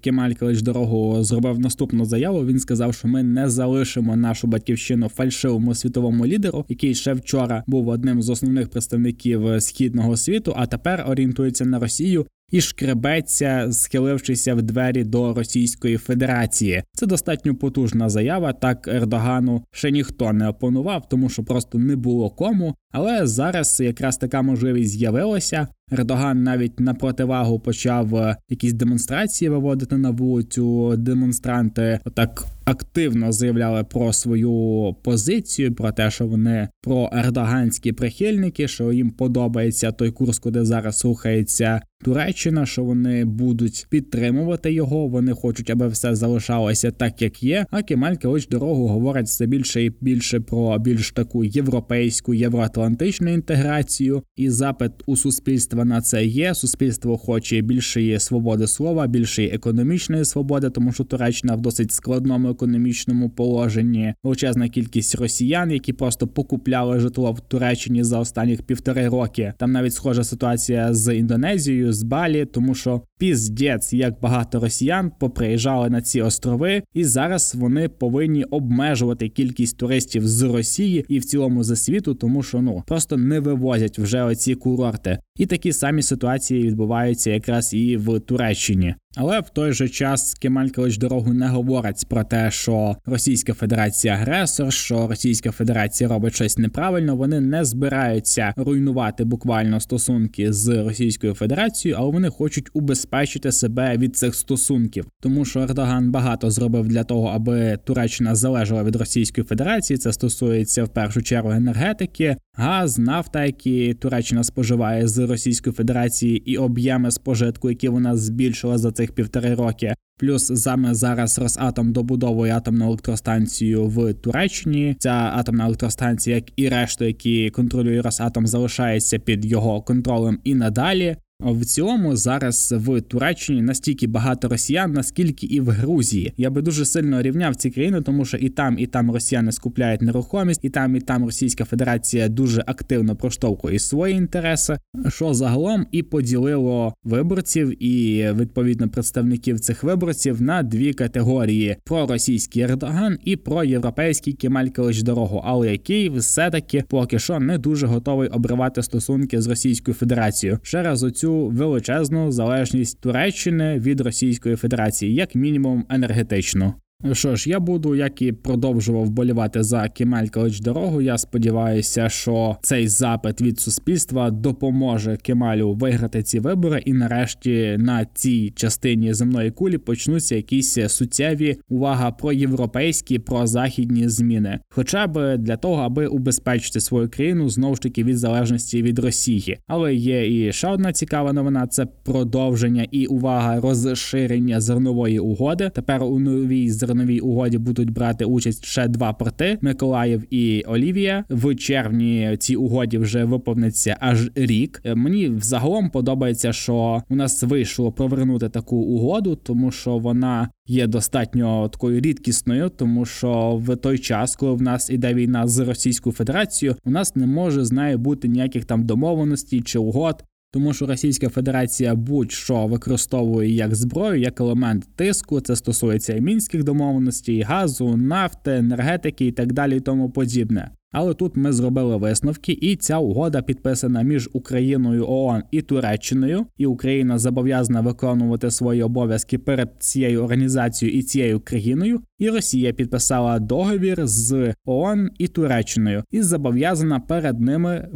Кемаль 0.00 0.32
Калич 0.32 0.62
дорогу 0.62 1.22
зробив 1.22 1.58
наступну 1.58 2.04
заяву. 2.04 2.46
Він 2.46 2.58
сказав, 2.58 2.94
що 2.94 3.08
ми 3.08 3.22
не 3.22 3.48
залишимо 3.48 4.16
нашу 4.16 4.46
батьківщину 4.46 5.08
фальшивому 5.08 5.74
світовому 5.74 6.26
лідеру, 6.26 6.64
який 6.68 6.94
ще 6.94 7.12
вчора 7.12 7.64
був 7.66 7.88
одним 7.88 8.22
з 8.22 8.30
основних 8.30 8.68
представників 8.68 9.62
східного 9.62 10.16
світу, 10.16 10.52
а 10.56 10.66
тепер 10.66 11.04
орієнтується 11.08 11.64
на 11.64 11.78
Росію 11.78 12.26
і 12.50 12.60
шкребеться, 12.60 13.68
схилившися 13.72 14.54
в 14.54 14.62
двері 14.62 15.04
до 15.04 15.34
Російської 15.34 15.96
Федерації. 15.96 16.82
Це 16.92 17.06
достатньо 17.06 17.54
потужна 17.54 18.08
заява. 18.08 18.52
Так 18.52 18.88
Ердогану 18.88 19.64
ще 19.70 19.90
ніхто 19.90 20.32
не 20.32 20.48
опонував, 20.48 21.08
тому 21.08 21.28
що 21.28 21.44
просто 21.44 21.78
не 21.78 21.96
було 21.96 22.30
кому. 22.30 22.74
Але 22.92 23.26
зараз 23.26 23.80
якраз 23.80 24.16
така 24.16 24.42
можливість 24.42 24.90
з'явилася. 24.90 25.68
Ердоган 25.92 26.42
навіть 26.42 26.80
на 26.80 26.94
противагу 26.94 27.60
почав 27.60 28.16
е, 28.16 28.36
якісь 28.48 28.72
демонстрації 28.72 29.48
виводити 29.48 29.96
на 29.96 30.10
вулицю. 30.10 30.96
Демонстранти 30.96 32.00
отак 32.04 32.46
активно 32.64 33.32
заявляли 33.32 33.84
про 33.84 34.12
свою 34.12 34.96
позицію, 35.02 35.74
про 35.74 35.92
те, 35.92 36.10
що 36.10 36.26
вони 36.26 36.68
про 36.82 37.10
ердоганські 37.12 37.92
прихильники, 37.92 38.68
що 38.68 38.92
їм 38.92 39.10
подобається 39.10 39.92
той 39.92 40.10
курс, 40.10 40.38
куди 40.38 40.64
зараз 40.64 41.04
рухається 41.04 41.80
Туреччина, 42.04 42.66
що 42.66 42.84
вони 42.84 43.24
будуть 43.24 43.86
підтримувати 43.90 44.72
його. 44.72 45.08
Вони 45.08 45.32
хочуть, 45.32 45.70
аби 45.70 45.88
все 45.88 46.14
залишалося 46.14 46.90
так, 46.90 47.22
як 47.22 47.42
є. 47.42 47.66
А 47.70 47.82
Кемаль 47.82 48.14
ось 48.24 48.48
дорогу 48.48 48.88
говорить 48.88 49.26
все 49.26 49.46
більше 49.46 49.84
і 49.84 49.92
більше 50.00 50.40
про 50.40 50.78
більш 50.78 51.10
таку 51.10 51.44
європейську 51.44 52.34
євроатлантичну 52.34 53.32
інтеграцію. 53.32 54.22
І 54.36 54.50
запит 54.50 54.92
у 55.06 55.16
суспільства 55.16 55.84
на 55.84 56.00
це 56.00 56.24
є. 56.24 56.54
Суспільство 56.54 57.18
хоче 57.18 57.60
більшої 57.60 58.20
свободи 58.20 58.66
слова, 58.66 59.06
більшої 59.06 59.48
економічної 59.48 60.24
свободи, 60.24 60.70
тому 60.70 60.92
що 60.92 61.04
Туреччина 61.04 61.54
в 61.54 61.60
досить 61.60 61.92
складному 61.92 62.53
економічному 62.54 63.30
положенні. 63.30 64.14
Величезна 64.24 64.68
кількість 64.68 65.14
росіян, 65.14 65.70
які 65.70 65.92
просто 65.92 66.26
покупляли 66.26 67.00
житло 67.00 67.32
в 67.32 67.40
Туреччині 67.40 68.04
за 68.04 68.18
останніх 68.18 68.62
півтори 68.62 69.08
роки. 69.08 69.52
Там 69.58 69.72
навіть 69.72 69.94
схожа 69.94 70.24
ситуація 70.24 70.94
з 70.94 71.14
Індонезією 71.14 71.92
з 71.92 72.02
Балі, 72.02 72.44
тому 72.44 72.74
що 72.74 73.02
піздець, 73.18 73.92
як 73.92 74.20
багато 74.20 74.60
росіян 74.60 75.12
поприїжджали 75.20 75.90
на 75.90 76.02
ці 76.02 76.22
острови, 76.22 76.82
і 76.94 77.04
зараз 77.04 77.54
вони 77.54 77.88
повинні 77.88 78.44
обмежувати 78.44 79.28
кількість 79.28 79.76
туристів 79.76 80.28
з 80.28 80.42
Росії 80.42 81.04
і 81.08 81.18
в 81.18 81.24
цілому 81.24 81.62
за 81.64 81.76
світу, 81.76 82.14
тому 82.14 82.42
що 82.42 82.62
ну 82.62 82.82
просто 82.86 83.16
не 83.16 83.40
вивозять 83.40 83.98
вже 83.98 84.22
оці 84.22 84.54
курорти. 84.54 85.18
І 85.38 85.46
такі 85.46 85.72
самі 85.72 86.02
ситуації 86.02 86.62
відбуваються 86.62 87.30
якраз 87.30 87.74
і 87.74 87.96
в 87.96 88.20
Туреччині. 88.20 88.94
Але 89.16 89.40
в 89.40 89.50
той 89.50 89.72
же 89.72 89.88
час 89.88 90.34
Кемаль 90.34 90.68
дорогу 90.76 91.32
не 91.32 91.48
говорить 91.48 92.06
про 92.08 92.24
те, 92.24 92.50
що 92.50 92.96
Російська 93.06 93.54
Федерація 93.54 94.14
агресор, 94.14 94.72
що 94.72 95.06
Російська 95.08 95.50
Федерація 95.50 96.10
робить 96.10 96.34
щось 96.34 96.58
неправильно. 96.58 97.16
Вони 97.16 97.40
не 97.40 97.64
збираються 97.64 98.54
руйнувати 98.56 99.24
буквально 99.24 99.80
стосунки 99.80 100.52
з 100.52 100.84
Російською 100.84 101.34
Федерацією, 101.34 101.98
але 102.00 102.12
вони 102.12 102.30
хочуть 102.30 102.70
убезпечити 102.72 103.03
себе 103.52 103.96
від 103.96 104.16
цих 104.16 104.34
стосунків, 104.34 105.06
тому 105.20 105.44
що 105.44 105.60
Ердоган 105.60 106.10
багато 106.10 106.50
зробив 106.50 106.88
для 106.88 107.04
того, 107.04 107.28
аби 107.28 107.78
Туреччина 107.84 108.34
залежала 108.34 108.84
від 108.84 108.96
Російської 108.96 109.44
Федерації. 109.44 109.98
Це 109.98 110.12
стосується 110.12 110.84
в 110.84 110.88
першу 110.88 111.22
чергу 111.22 111.50
енергетики, 111.50 112.36
газ, 112.56 112.98
нафта, 112.98 113.44
які 113.44 113.94
Туреччина 113.94 114.44
споживає 114.44 115.08
з 115.08 115.18
Російської 115.18 115.74
Федерації, 115.74 116.52
і 116.52 116.56
об'єми 116.56 117.10
спожитку, 117.10 117.70
які 117.70 117.88
вона 117.88 118.16
збільшила 118.16 118.78
за 118.78 118.92
цих 118.92 119.12
півтори 119.12 119.54
роки. 119.54 119.94
Плюс 120.18 120.62
саме 120.62 120.94
зараз 120.94 121.38
Росатом 121.38 121.92
добудовує 121.92 122.56
атомну 122.56 122.86
електростанцію 122.86 123.86
в 123.86 124.14
Туреччині. 124.14 124.96
Ця 124.98 125.32
атомна 125.34 125.66
електростанція, 125.66 126.36
як 126.36 126.44
і 126.56 126.68
решту, 126.68 127.04
які 127.04 127.50
контролює 127.50 128.02
Росатом, 128.02 128.46
залишається 128.46 129.18
під 129.18 129.44
його 129.44 129.82
контролем 129.82 130.38
і 130.44 130.54
надалі. 130.54 131.16
В 131.40 131.64
цілому 131.64 132.16
зараз 132.16 132.74
в 132.76 133.00
Туреччині 133.00 133.62
настільки 133.62 134.06
багато 134.06 134.48
росіян, 134.48 134.92
наскільки 134.92 135.46
і 135.46 135.60
в 135.60 135.68
Грузії. 135.68 136.32
Я 136.36 136.50
би 136.50 136.62
дуже 136.62 136.84
сильно 136.84 137.22
рівняв 137.22 137.56
ці 137.56 137.70
країни, 137.70 138.00
тому 138.00 138.24
що 138.24 138.36
і 138.36 138.48
там, 138.48 138.78
і 138.78 138.86
там 138.86 139.10
росіяни 139.10 139.52
скупляють 139.52 140.02
нерухомість, 140.02 140.64
і 140.64 140.70
там, 140.70 140.96
і 140.96 141.00
там 141.00 141.24
Російська 141.24 141.64
Федерація 141.64 142.28
дуже 142.28 142.64
активно 142.66 143.16
проштовхує 143.16 143.78
свої 143.78 144.14
інтереси, 144.14 144.78
що 145.08 145.34
загалом 145.34 145.86
і 145.92 146.02
поділило 146.02 146.94
виборців 147.04 147.84
і 147.84 148.26
відповідно 148.32 148.88
представників 148.88 149.60
цих 149.60 149.82
виборців 149.82 150.42
на 150.42 150.62
дві 150.62 150.92
категорії: 150.92 151.76
про 151.84 152.06
російський 152.06 152.62
Ердоган 152.62 153.18
і 153.24 153.36
про 153.36 153.64
європейський 153.64 154.32
Кемаль 154.32 154.68
Калич 154.68 155.02
дорогу, 155.02 155.42
але 155.44 155.72
який 155.72 156.10
все 156.10 156.50
таки 156.50 156.84
поки 156.88 157.18
що 157.18 157.40
не 157.40 157.58
дуже 157.58 157.86
готовий 157.86 158.28
обривати 158.28 158.82
стосунки 158.82 159.40
з 159.40 159.46
Російською 159.46 159.94
Федерацією. 159.94 160.58
Ще 160.62 160.82
раз 160.82 161.02
оцю 161.02 161.33
величезну 161.34 162.30
залежність 162.30 163.00
Туреччини 163.00 163.78
від 163.78 164.00
Російської 164.00 164.56
Федерації, 164.56 165.14
як 165.14 165.34
мінімум 165.34 165.86
енергетично. 165.90 166.74
Що 167.12 167.36
ж, 167.36 167.50
я 167.50 167.60
буду, 167.60 167.94
як 167.94 168.22
і 168.22 168.32
продовжував 168.32 169.10
болівати 169.10 169.62
за 169.62 169.88
Кемель 169.88 170.26
Калич 170.26 170.60
дорогу. 170.60 171.02
Я 171.02 171.18
сподіваюся, 171.18 172.08
що 172.08 172.56
цей 172.62 172.88
запит 172.88 173.40
від 173.40 173.60
суспільства 173.60 174.30
допоможе 174.30 175.16
Кемалю 175.16 175.72
виграти 175.72 176.22
ці 176.22 176.40
вибори, 176.40 176.82
і 176.84 176.92
нарешті 176.92 177.76
на 177.78 178.06
цій 178.14 178.52
частині 178.56 179.14
земної 179.14 179.50
кулі 179.50 179.78
почнуться 179.78 180.36
якісь 180.36 180.78
суттєві 180.88 181.56
увага 181.68 182.10
про 182.10 182.32
європейські, 182.32 183.18
про 183.18 183.46
західні 183.46 184.08
зміни, 184.08 184.60
хоча 184.68 185.06
б 185.06 185.36
для 185.36 185.56
того, 185.56 185.82
аби 185.82 186.06
убезпечити 186.06 186.80
свою 186.80 187.08
країну 187.08 187.48
знову 187.48 187.74
ж 187.74 187.80
таки 187.80 188.04
від 188.04 188.18
залежності 188.18 188.82
від 188.82 188.98
Росії. 188.98 189.58
Але 189.66 189.94
є 189.94 190.46
і 190.46 190.52
ще 190.52 190.68
одна 190.68 190.92
цікава 190.92 191.32
новина: 191.32 191.66
це 191.66 191.86
продовження 192.04 192.86
і 192.90 193.06
увага 193.06 193.60
розширення 193.60 194.60
зернової 194.60 195.18
угоди. 195.18 195.70
Тепер 195.74 196.02
у 196.02 196.18
новій 196.18 196.70
зерновій 196.70 196.93
зерновій 196.94 197.20
угоді 197.20 197.58
будуть 197.58 197.90
брати 197.90 198.24
участь 198.24 198.64
ще 198.64 198.88
два 198.88 199.12
порти 199.12 199.58
Миколаїв 199.60 200.22
і 200.30 200.62
Олівія. 200.66 201.24
В 201.30 201.54
червні 201.54 202.36
цій 202.38 202.56
угоді 202.56 202.98
вже 202.98 203.24
виповниться 203.24 203.96
аж 204.00 204.30
рік. 204.34 204.82
Е, 204.84 204.94
мені 204.94 205.28
взагалом 205.28 205.90
подобається, 205.90 206.52
що 206.52 207.02
у 207.10 207.16
нас 207.16 207.42
вийшло 207.42 207.92
провернути 207.92 208.48
таку 208.48 208.76
угоду, 208.76 209.36
тому 209.36 209.70
що 209.70 209.98
вона 209.98 210.48
є 210.66 210.86
достатньо 210.86 211.68
такою 211.68 212.00
рідкісною, 212.00 212.68
тому 212.68 213.04
що 213.04 213.60
в 213.66 213.76
той 213.76 213.98
час, 213.98 214.36
коли 214.36 214.52
в 214.52 214.62
нас 214.62 214.90
іде 214.90 215.14
війна 215.14 215.46
з 215.46 215.58
Російською 215.58 216.12
Федерацією, 216.12 216.76
у 216.84 216.90
нас 216.90 217.16
не 217.16 217.26
може 217.26 217.64
з 217.64 217.72
нею 217.72 217.98
бути 217.98 218.28
ніяких 218.28 218.64
там 218.64 218.86
домовленостей 218.86 219.60
чи 219.60 219.78
угод 219.78 220.24
тому 220.54 220.72
що 220.72 220.86
Російська 220.86 221.28
Федерація 221.28 221.94
будь-що 221.94 222.66
використовує 222.66 223.54
як 223.54 223.74
зброю, 223.74 224.20
як 224.20 224.40
елемент 224.40 224.84
тиску. 224.96 225.40
Це 225.40 225.56
стосується 225.56 226.16
і 226.16 226.20
мінських 226.20 226.64
домовленостей, 226.64 227.42
газу, 227.42 227.96
нафти, 227.96 228.50
енергетики 228.50 229.26
і 229.26 229.32
так 229.32 229.52
далі, 229.52 229.76
і 229.76 229.80
тому 229.80 230.10
подібне. 230.10 230.70
Але 230.94 231.14
тут 231.14 231.36
ми 231.36 231.52
зробили 231.52 231.96
висновки, 231.96 232.52
і 232.52 232.76
ця 232.76 232.98
угода 232.98 233.42
підписана 233.42 234.02
між 234.02 234.30
Україною 234.32 235.04
ООН 235.08 235.42
і 235.50 235.62
Туреччиною, 235.62 236.46
і 236.56 236.66
Україна 236.66 237.18
зобов'язана 237.18 237.80
виконувати 237.80 238.50
свої 238.50 238.82
обов'язки 238.82 239.38
перед 239.38 239.70
цією 239.78 240.22
організацією 240.22 240.98
і 240.98 241.02
цією 241.02 241.40
країною. 241.40 242.00
І 242.18 242.30
Росія 242.30 242.72
підписала 242.72 243.38
договір 243.38 244.06
з 244.06 244.54
ООН 244.64 245.10
і 245.18 245.28
Туреччиною 245.28 246.04
і 246.10 246.22
зобов'язана 246.22 247.00
перед 247.00 247.40
ними 247.40 247.88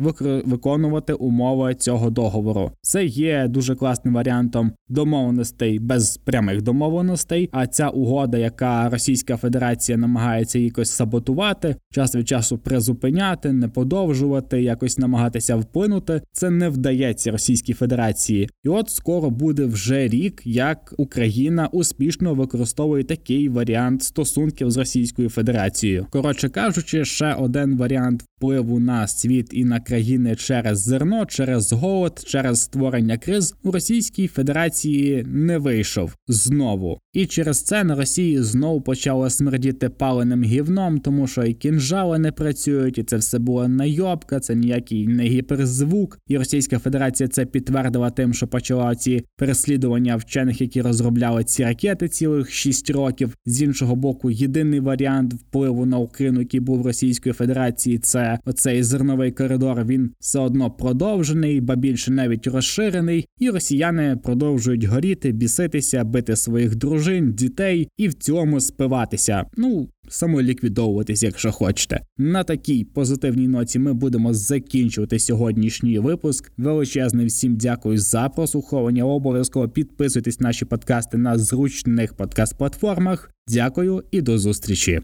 виконувати 0.46 1.12
умови 1.12 1.74
цього 1.74 2.10
договору. 2.10 2.72
Це 2.82 3.04
є 3.04 3.48
дуже 3.48 3.74
класним 3.74 4.14
варіантом 4.14 4.72
домовленостей 4.88 5.78
без 5.78 6.16
прямих 6.16 6.62
домовленостей. 6.62 7.48
А 7.52 7.66
ця 7.66 7.88
угода, 7.88 8.38
яка 8.38 8.88
Російська 8.88 9.36
Федерація 9.36 9.98
намагається 9.98 10.58
якось 10.58 10.90
саботувати, 10.90 11.76
час 11.92 12.14
від 12.14 12.28
часу 12.28 12.58
призупиняти, 12.88 13.52
не 13.52 13.68
подовжувати, 13.68 14.62
якось 14.62 14.98
намагатися 14.98 15.56
вплинути, 15.56 16.22
це 16.32 16.50
не 16.50 16.68
вдається 16.68 17.30
Російській 17.30 17.72
Федерації. 17.72 18.48
І 18.64 18.68
от 18.68 18.90
скоро 18.90 19.30
буде 19.30 19.64
вже 19.64 20.08
рік, 20.08 20.42
як 20.44 20.94
Україна 20.98 21.68
успішно 21.72 22.34
використовує 22.34 23.04
такий 23.04 23.48
варіант 23.48 24.02
стосунків 24.02 24.70
з 24.70 24.76
Російською 24.76 25.28
Федерацією. 25.28 26.06
Коротше 26.10 26.48
кажучи, 26.48 27.04
ще 27.04 27.34
один 27.34 27.76
варіант 27.76 28.24
впливу 28.38 28.80
на 28.80 29.06
світ 29.06 29.48
і 29.52 29.64
на 29.64 29.80
країни 29.80 30.36
через 30.36 30.80
зерно, 30.80 31.26
через 31.26 31.72
голод, 31.72 32.22
через 32.26 32.60
створення 32.60 33.18
криз 33.18 33.54
у 33.62 33.70
Російській 33.70 34.26
Федерації 34.26 35.24
не 35.26 35.58
вийшов 35.58 36.14
знову. 36.28 36.98
І 37.12 37.26
через 37.26 37.62
це 37.62 37.84
на 37.84 37.94
Росії 37.94 38.42
знову 38.42 38.80
почало 38.80 39.30
смердіти 39.30 39.88
паленим 39.88 40.44
гівном, 40.44 40.98
тому 40.98 41.26
що 41.26 41.44
і 41.44 41.54
кінжали 41.54 42.18
не 42.18 42.32
працюють, 42.32 42.77
і 42.86 43.02
це 43.02 43.16
все 43.16 43.38
була 43.38 43.68
найобка, 43.68 44.40
це 44.40 44.54
ніякий 44.54 45.06
не 45.06 45.24
гіперзвук. 45.24 46.18
І 46.26 46.38
Російська 46.38 46.78
Федерація 46.78 47.28
це 47.28 47.46
підтвердила 47.46 48.10
тим, 48.10 48.34
що 48.34 48.46
почала 48.46 48.94
ці 48.94 49.24
переслідування 49.36 50.16
вчених, 50.16 50.60
які 50.60 50.82
розробляли 50.82 51.44
ці 51.44 51.64
ракети 51.64 52.08
цілих 52.08 52.50
6 52.50 52.90
років. 52.90 53.34
З 53.46 53.62
іншого 53.62 53.96
боку, 53.96 54.30
єдиний 54.30 54.80
варіант 54.80 55.34
впливу 55.34 55.86
на 55.86 55.98
Україну, 55.98 56.40
який 56.40 56.60
був 56.60 56.86
Російської 56.86 57.32
Федерації, 57.32 57.98
це 57.98 58.38
оцей 58.44 58.82
зерновий 58.82 59.32
коридор. 59.32 59.84
Він 59.84 60.10
все 60.20 60.38
одно 60.38 60.70
продовжений, 60.70 61.60
ба 61.60 61.76
більше 61.76 62.10
навіть 62.10 62.46
розширений, 62.46 63.26
і 63.38 63.50
росіяни 63.50 64.18
продовжують 64.24 64.84
горіти, 64.84 65.32
біситися, 65.32 66.04
бити 66.04 66.36
своїх 66.36 66.76
дружин, 66.76 67.32
дітей 67.32 67.88
і 67.96 68.08
в 68.08 68.14
цьому 68.14 68.60
спиватися. 68.60 69.44
Ну 69.56 69.88
самоліквідовуватись, 70.10 71.22
якщо 71.22 71.52
хочете. 71.52 72.00
На 72.18 72.44
такій 72.44 72.84
позитивній 72.84 73.48
ноті 73.48 73.78
ми 73.78 73.92
будемо 73.92 74.34
закінчувати 74.34 75.18
сьогоднішній 75.18 75.98
випуск. 75.98 76.52
Величезне 76.56 77.26
всім 77.26 77.56
дякую 77.56 77.98
за 77.98 78.28
прослуховування. 78.28 79.04
Обов'язково 79.04 79.68
підписуйтесь 79.68 80.40
на 80.40 80.48
наші 80.48 80.64
подкасти 80.64 81.18
на 81.18 81.38
зручних 81.38 82.14
подкаст-платформах. 82.14 83.30
Дякую 83.48 84.04
і 84.10 84.20
до 84.20 84.38
зустрічі. 84.38 85.00